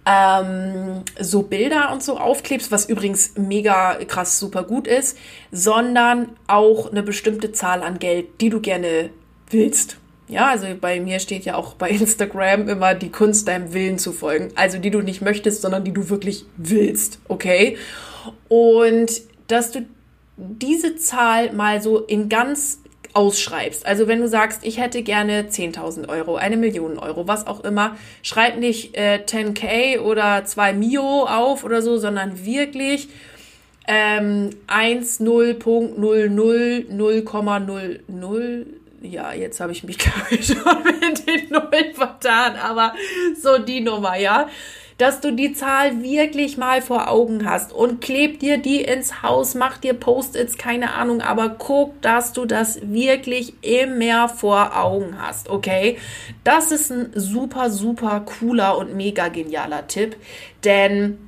ähm, 0.04 1.04
so 1.18 1.40
Bilder 1.40 1.90
und 1.90 2.02
so 2.02 2.18
aufklebst, 2.18 2.70
was 2.70 2.86
übrigens 2.86 3.32
mega 3.36 3.94
krass 4.06 4.38
super 4.38 4.62
gut 4.62 4.86
ist, 4.86 5.16
sondern 5.52 6.36
auch 6.48 6.90
eine 6.90 7.02
bestimmte 7.02 7.52
Zahl 7.52 7.82
an 7.82 7.98
Geld, 7.98 8.42
die 8.42 8.50
du 8.50 8.60
gerne 8.60 9.08
willst. 9.50 9.96
Ja, 10.28 10.48
also 10.48 10.66
bei 10.78 11.00
mir 11.00 11.20
steht 11.20 11.44
ja 11.44 11.54
auch 11.54 11.74
bei 11.74 11.90
Instagram 11.90 12.68
immer 12.68 12.94
die 12.94 13.10
Kunst 13.10 13.48
deinem 13.48 13.72
Willen 13.72 13.98
zu 13.98 14.12
folgen. 14.12 14.50
Also 14.54 14.78
die 14.78 14.90
du 14.90 15.00
nicht 15.00 15.22
möchtest, 15.22 15.62
sondern 15.62 15.84
die 15.84 15.92
du 15.92 16.10
wirklich 16.10 16.44
willst. 16.56 17.20
Okay? 17.28 17.76
Und 18.48 19.22
dass 19.46 19.72
du 19.72 19.86
diese 20.36 20.96
Zahl 20.96 21.52
mal 21.52 21.82
so 21.82 21.98
in 21.98 22.28
ganz 22.28 22.80
ausschreibst. 23.14 23.86
Also 23.86 24.06
wenn 24.06 24.20
du 24.20 24.28
sagst, 24.28 24.64
ich 24.64 24.78
hätte 24.78 25.02
gerne 25.02 25.46
10.000 25.48 26.08
Euro, 26.08 26.36
eine 26.36 26.56
Million 26.56 26.98
Euro, 26.98 27.26
was 27.26 27.46
auch 27.46 27.64
immer, 27.64 27.96
schreib 28.22 28.58
nicht 28.58 28.96
äh, 28.96 29.20
10k 29.24 30.00
oder 30.00 30.44
2 30.44 30.74
Mio 30.74 31.24
auf 31.24 31.64
oder 31.64 31.82
so, 31.82 31.96
sondern 31.96 32.44
wirklich 32.44 33.08
ähm, 33.88 34.50
1, 34.66 35.22
0.00, 35.22 35.98
0,00 35.98 38.66
ja, 39.02 39.32
jetzt 39.32 39.60
habe 39.60 39.72
ich 39.72 39.84
mich 39.84 39.98
schon 40.42 40.82
mit 41.00 41.26
den 41.26 41.48
Nullen 41.50 41.94
vertan, 41.94 42.56
aber 42.56 42.94
so 43.40 43.58
die 43.58 43.80
Nummer, 43.80 44.16
ja. 44.16 44.48
Dass 44.96 45.20
du 45.20 45.30
die 45.30 45.52
Zahl 45.52 46.02
wirklich 46.02 46.56
mal 46.56 46.82
vor 46.82 47.08
Augen 47.08 47.48
hast 47.48 47.72
und 47.72 48.00
kleb 48.00 48.40
dir 48.40 48.58
die 48.58 48.80
ins 48.80 49.22
Haus, 49.22 49.54
mach 49.54 49.78
dir 49.78 49.94
Post-its, 49.94 50.58
keine 50.58 50.94
Ahnung, 50.94 51.20
aber 51.20 51.50
guck, 51.50 52.02
dass 52.02 52.32
du 52.32 52.46
das 52.46 52.80
wirklich 52.82 53.54
immer 53.62 54.28
vor 54.28 54.76
Augen 54.76 55.22
hast, 55.22 55.50
okay? 55.50 55.98
Das 56.42 56.72
ist 56.72 56.90
ein 56.90 57.12
super, 57.14 57.70
super 57.70 58.24
cooler 58.26 58.76
und 58.76 58.96
mega 58.96 59.28
genialer 59.28 59.86
Tipp, 59.86 60.16
denn 60.64 61.18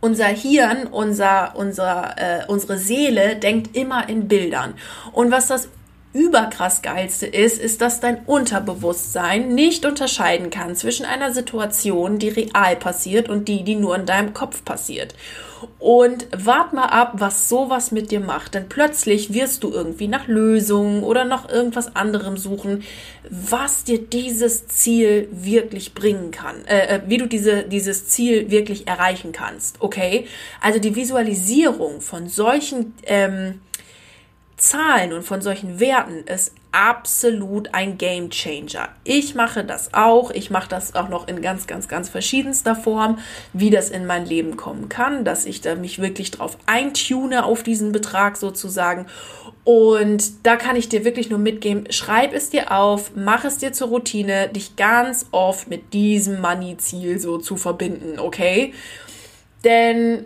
unser 0.00 0.26
Hirn, 0.26 0.88
unser, 0.88 1.54
unser, 1.54 2.14
äh, 2.16 2.46
unsere 2.48 2.78
Seele 2.78 3.36
denkt 3.36 3.76
immer 3.76 4.08
in 4.08 4.26
Bildern. 4.28 4.74
Und 5.12 5.30
was 5.30 5.48
das 5.48 5.68
überkrass 6.12 6.82
geilste 6.82 7.26
ist, 7.26 7.58
ist, 7.58 7.80
dass 7.80 8.00
dein 8.00 8.24
Unterbewusstsein 8.24 9.54
nicht 9.54 9.84
unterscheiden 9.84 10.50
kann 10.50 10.74
zwischen 10.74 11.04
einer 11.04 11.32
Situation, 11.32 12.18
die 12.18 12.28
real 12.28 12.76
passiert 12.76 13.28
und 13.28 13.48
die, 13.48 13.62
die 13.62 13.74
nur 13.74 13.94
in 13.96 14.06
deinem 14.06 14.32
Kopf 14.32 14.64
passiert. 14.64 15.14
Und 15.78 16.28
wart 16.36 16.72
mal 16.72 16.86
ab, 16.86 17.14
was 17.14 17.48
sowas 17.48 17.90
mit 17.90 18.10
dir 18.10 18.20
macht, 18.20 18.54
denn 18.54 18.68
plötzlich 18.68 19.34
wirst 19.34 19.64
du 19.64 19.70
irgendwie 19.70 20.08
nach 20.08 20.28
Lösungen 20.28 21.02
oder 21.02 21.24
nach 21.24 21.48
irgendwas 21.48 21.94
anderem 21.96 22.36
suchen, 22.36 22.84
was 23.28 23.84
dir 23.84 23.98
dieses 23.98 24.68
Ziel 24.68 25.28
wirklich 25.32 25.94
bringen 25.94 26.30
kann, 26.30 26.64
äh, 26.66 26.96
äh 26.96 27.00
wie 27.06 27.18
du 27.18 27.26
diese, 27.26 27.64
dieses 27.64 28.08
Ziel 28.08 28.50
wirklich 28.50 28.86
erreichen 28.86 29.32
kannst, 29.32 29.76
okay? 29.80 30.26
Also 30.60 30.78
die 30.78 30.94
Visualisierung 30.94 32.00
von 32.00 32.28
solchen 32.28 32.94
ähm, 33.04 33.60
Zahlen 34.58 35.12
und 35.12 35.22
von 35.22 35.40
solchen 35.40 35.80
Werten 35.80 36.24
ist 36.24 36.52
absolut 36.72 37.74
ein 37.74 37.96
Game 37.96 38.30
Changer. 38.30 38.88
Ich 39.04 39.34
mache 39.34 39.64
das 39.64 39.94
auch. 39.94 40.30
Ich 40.30 40.50
mache 40.50 40.68
das 40.68 40.94
auch 40.94 41.08
noch 41.08 41.26
in 41.28 41.40
ganz, 41.40 41.66
ganz, 41.66 41.88
ganz 41.88 42.08
verschiedenster 42.08 42.76
Form, 42.76 43.18
wie 43.52 43.70
das 43.70 43.90
in 43.90 44.06
mein 44.06 44.26
Leben 44.26 44.56
kommen 44.56 44.88
kann, 44.88 45.24
dass 45.24 45.46
ich 45.46 45.60
da 45.60 45.74
mich 45.74 46.00
wirklich 46.00 46.30
drauf 46.30 46.58
eintune 46.66 47.44
auf 47.44 47.62
diesen 47.62 47.92
Betrag 47.92 48.36
sozusagen. 48.36 49.06
Und 49.64 50.46
da 50.46 50.56
kann 50.56 50.76
ich 50.76 50.88
dir 50.88 51.04
wirklich 51.04 51.30
nur 51.30 51.38
mitgeben, 51.38 51.90
schreib 51.90 52.32
es 52.32 52.50
dir 52.50 52.72
auf, 52.72 53.12
mach 53.14 53.44
es 53.44 53.58
dir 53.58 53.72
zur 53.72 53.88
Routine, 53.88 54.48
dich 54.48 54.76
ganz 54.76 55.26
oft 55.30 55.68
mit 55.68 55.92
diesem 55.92 56.40
Money-Ziel 56.40 57.18
so 57.18 57.38
zu 57.38 57.56
verbinden, 57.56 58.18
okay? 58.18 58.72
Denn 59.64 60.24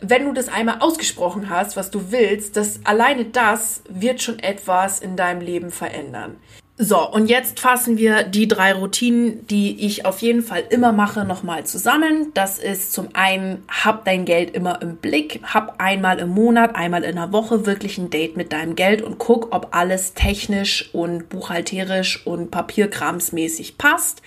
wenn 0.00 0.24
du 0.24 0.32
das 0.32 0.48
einmal 0.48 0.78
ausgesprochen 0.80 1.50
hast, 1.50 1.76
was 1.76 1.90
du 1.90 2.10
willst, 2.10 2.56
das 2.56 2.80
alleine 2.84 3.24
das 3.24 3.82
wird 3.88 4.22
schon 4.22 4.38
etwas 4.38 5.00
in 5.00 5.16
deinem 5.16 5.40
Leben 5.40 5.70
verändern. 5.70 6.36
So, 6.80 7.10
und 7.10 7.26
jetzt 7.26 7.58
fassen 7.58 7.98
wir 7.98 8.22
die 8.22 8.46
drei 8.46 8.72
Routinen, 8.72 9.44
die 9.48 9.84
ich 9.84 10.06
auf 10.06 10.22
jeden 10.22 10.42
Fall 10.42 10.62
immer 10.70 10.92
mache, 10.92 11.24
nochmal 11.24 11.66
zusammen. 11.66 12.30
Das 12.34 12.60
ist 12.60 12.92
zum 12.92 13.08
einen, 13.14 13.64
hab 13.66 14.04
dein 14.04 14.24
Geld 14.24 14.54
immer 14.54 14.80
im 14.80 14.94
Blick, 14.94 15.40
hab 15.42 15.80
einmal 15.80 16.20
im 16.20 16.28
Monat, 16.28 16.76
einmal 16.76 17.02
in 17.02 17.16
der 17.16 17.32
Woche 17.32 17.66
wirklich 17.66 17.98
ein 17.98 18.10
Date 18.10 18.36
mit 18.36 18.52
deinem 18.52 18.76
Geld 18.76 19.02
und 19.02 19.18
guck, 19.18 19.52
ob 19.52 19.74
alles 19.74 20.14
technisch 20.14 20.90
und 20.92 21.28
buchhalterisch 21.28 22.24
und 22.24 22.52
papierkramsmäßig 22.52 23.76
passt. 23.76 24.22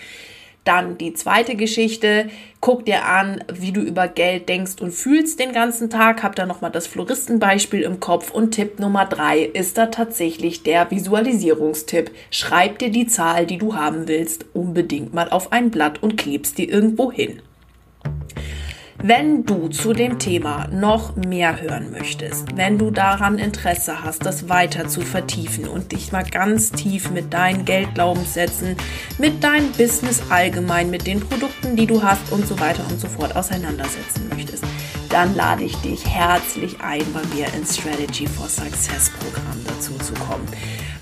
Dann 0.63 0.99
die 0.99 1.13
zweite 1.13 1.55
Geschichte, 1.55 2.29
guck 2.59 2.85
dir 2.85 3.05
an, 3.05 3.43
wie 3.51 3.71
du 3.71 3.81
über 3.81 4.07
Geld 4.07 4.47
denkst 4.47 4.73
und 4.79 4.91
fühlst 4.91 5.39
den 5.39 5.53
ganzen 5.53 5.89
Tag. 5.89 6.21
Hab 6.21 6.35
da 6.35 6.45
nochmal 6.45 6.71
das 6.71 6.85
Floristenbeispiel 6.85 7.81
im 7.81 7.99
Kopf. 7.99 8.29
Und 8.29 8.51
Tipp 8.51 8.79
Nummer 8.79 9.05
drei 9.05 9.39
ist 9.39 9.79
da 9.79 9.87
tatsächlich 9.87 10.61
der 10.61 10.91
Visualisierungstipp. 10.91 12.11
Schreib 12.29 12.77
dir 12.77 12.91
die 12.91 13.07
Zahl, 13.07 13.47
die 13.47 13.57
du 13.57 13.75
haben 13.75 14.07
willst, 14.07 14.45
unbedingt 14.53 15.15
mal 15.15 15.29
auf 15.29 15.51
ein 15.51 15.71
Blatt 15.71 16.03
und 16.03 16.15
klebst 16.15 16.59
die 16.59 16.69
irgendwo 16.69 17.11
hin. 17.11 17.41
Wenn 19.03 19.45
du 19.45 19.67
zu 19.67 19.93
dem 19.93 20.19
Thema 20.19 20.67
noch 20.67 21.15
mehr 21.15 21.59
hören 21.59 21.91
möchtest, 21.91 22.55
wenn 22.55 22.77
du 22.77 22.91
daran 22.91 23.39
Interesse 23.39 24.03
hast, 24.03 24.23
das 24.27 24.47
weiter 24.47 24.87
zu 24.87 25.01
vertiefen 25.01 25.67
und 25.67 25.91
dich 25.91 26.11
mal 26.11 26.23
ganz 26.23 26.71
tief 26.71 27.09
mit 27.09 27.33
deinen 27.33 27.65
Geldglaubenssätzen, 27.65 28.75
mit 29.17 29.43
deinem 29.43 29.71
Business 29.71 30.21
allgemein, 30.29 30.91
mit 30.91 31.07
den 31.07 31.19
Produkten, 31.19 31.75
die 31.75 31.87
du 31.87 32.03
hast 32.03 32.31
und 32.31 32.45
so 32.45 32.59
weiter 32.59 32.85
und 32.91 32.99
so 32.99 33.07
fort 33.07 33.35
auseinandersetzen 33.35 34.29
möchtest, 34.29 34.65
dann 35.09 35.35
lade 35.35 35.63
ich 35.63 35.75
dich 35.77 36.05
herzlich 36.07 36.79
ein, 36.81 37.03
bei 37.11 37.21
mir 37.35 37.51
ins 37.55 37.77
Strategy 37.77 38.27
for 38.27 38.47
Success 38.47 39.09
Programm 39.19 39.57
dazu 39.65 39.97
zu 39.97 40.13
kommen. 40.13 40.47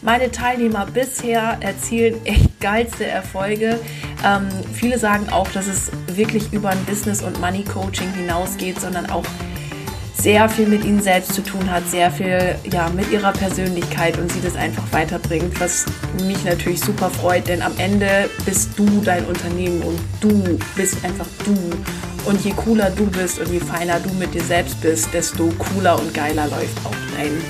Meine 0.02 0.32
Teilnehmer 0.32 0.86
bisher 0.86 1.58
erzielen 1.60 2.26
echt 2.26 2.60
geilste 2.62 3.06
Erfolge. 3.06 3.80
Ähm, 4.26 4.48
viele 4.74 4.98
sagen 4.98 5.28
auch, 5.30 5.50
dass 5.52 5.68
es 5.68 5.92
wirklich 6.08 6.54
über 6.54 6.70
ein 6.70 6.86
Business- 6.86 7.22
und 7.22 7.40
Money-Coaching 7.42 8.14
hinausgeht, 8.14 8.80
sondern 8.80 9.10
auch 9.10 9.26
sehr 10.14 10.48
viel 10.50 10.68
mit 10.68 10.84
ihnen 10.84 11.02
selbst 11.02 11.34
zu 11.34 11.42
tun 11.42 11.70
hat, 11.70 11.88
sehr 11.90 12.12
viel 12.12 12.56
ja 12.72 12.90
mit 12.90 13.10
ihrer 13.12 13.32
Persönlichkeit 13.32 14.18
und 14.18 14.32
sie 14.32 14.42
das 14.42 14.56
einfach 14.56 14.84
weiterbringt, 14.92 15.60
was 15.60 15.86
mich 16.26 16.44
natürlich 16.44 16.82
super 16.82 17.10
freut, 17.10 17.48
denn 17.48 17.62
am 17.62 17.72
Ende 17.78 18.30
bist 18.46 18.78
du 18.78 19.02
dein 19.02 19.26
Unternehmen 19.26 19.82
und 19.82 20.00
du 20.20 20.60
bist 20.76 21.04
einfach 21.06 21.28
du 21.46 21.56
und 22.26 22.44
je 22.44 22.52
cooler 22.52 22.90
du 22.90 23.06
bist 23.06 23.40
und 23.40 23.50
je 23.50 23.62
feiner 23.62 24.00
du 24.02 24.14
mit 24.16 24.34
dir 24.34 24.44
selbst 24.44 24.82
bist, 24.82 25.14
desto 25.14 25.50
cooler 25.58 25.98
und 25.98 26.14
geiler 26.14 26.48
läuft 26.48 26.86
auch 26.86 26.96
dein 27.18 27.42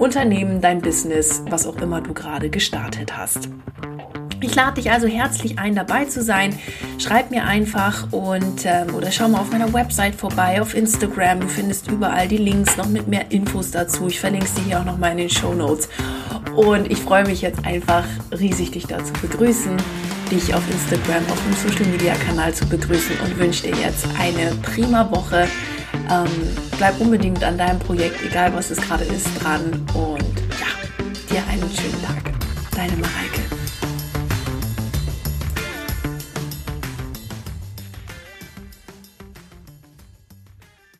Unternehmen, 0.00 0.62
dein 0.62 0.80
Business, 0.80 1.42
was 1.50 1.66
auch 1.66 1.76
immer 1.76 2.00
du 2.00 2.14
gerade 2.14 2.48
gestartet 2.48 3.18
hast. 3.18 3.50
Ich 4.40 4.54
lade 4.54 4.80
dich 4.80 4.90
also 4.90 5.06
herzlich 5.06 5.58
ein, 5.58 5.74
dabei 5.74 6.06
zu 6.06 6.22
sein. 6.22 6.58
Schreib 6.96 7.30
mir 7.30 7.44
einfach 7.44 8.10
und 8.10 8.64
ähm, 8.64 8.94
oder 8.94 9.12
schau 9.12 9.28
mal 9.28 9.40
auf 9.40 9.52
meiner 9.52 9.70
Website 9.74 10.14
vorbei, 10.14 10.62
auf 10.62 10.74
Instagram. 10.74 11.40
Du 11.40 11.48
findest 11.48 11.90
überall 11.90 12.26
die 12.28 12.38
Links 12.38 12.78
noch 12.78 12.88
mit 12.88 13.08
mehr 13.08 13.30
Infos 13.30 13.72
dazu. 13.72 14.06
Ich 14.08 14.18
verlinke 14.18 14.46
sie 14.46 14.62
hier 14.62 14.80
auch 14.80 14.86
noch 14.86 14.96
mal 14.96 15.10
in 15.10 15.18
den 15.18 15.28
Show 15.28 15.52
Notes. 15.52 15.90
Und 16.56 16.90
ich 16.90 16.98
freue 16.98 17.26
mich 17.26 17.42
jetzt 17.42 17.66
einfach 17.66 18.04
riesig, 18.32 18.70
dich 18.70 18.86
da 18.86 19.04
zu 19.04 19.12
begrüßen, 19.20 19.76
dich 20.30 20.54
auf 20.54 20.62
Instagram, 20.70 21.24
auf 21.30 21.38
dem 21.44 21.70
Social 21.70 21.86
Media 21.90 22.14
Kanal 22.26 22.54
zu 22.54 22.66
begrüßen 22.66 23.16
und 23.22 23.38
wünsche 23.38 23.64
dir 23.64 23.76
jetzt 23.76 24.06
eine 24.18 24.52
prima 24.62 25.10
Woche. 25.10 25.46
Ähm, 26.10 26.26
bleib 26.76 27.00
unbedingt 27.00 27.44
an 27.44 27.56
deinem 27.56 27.78
Projekt, 27.78 28.20
egal 28.22 28.52
was 28.54 28.70
es 28.70 28.80
gerade 28.80 29.04
ist, 29.04 29.28
dran. 29.40 29.86
Und 29.94 30.24
ja, 30.58 30.66
dir 31.30 31.42
einen 31.48 31.70
schönen 31.70 32.02
Tag. 32.02 32.34
Deine 32.74 32.96
Mareike. 32.96 33.59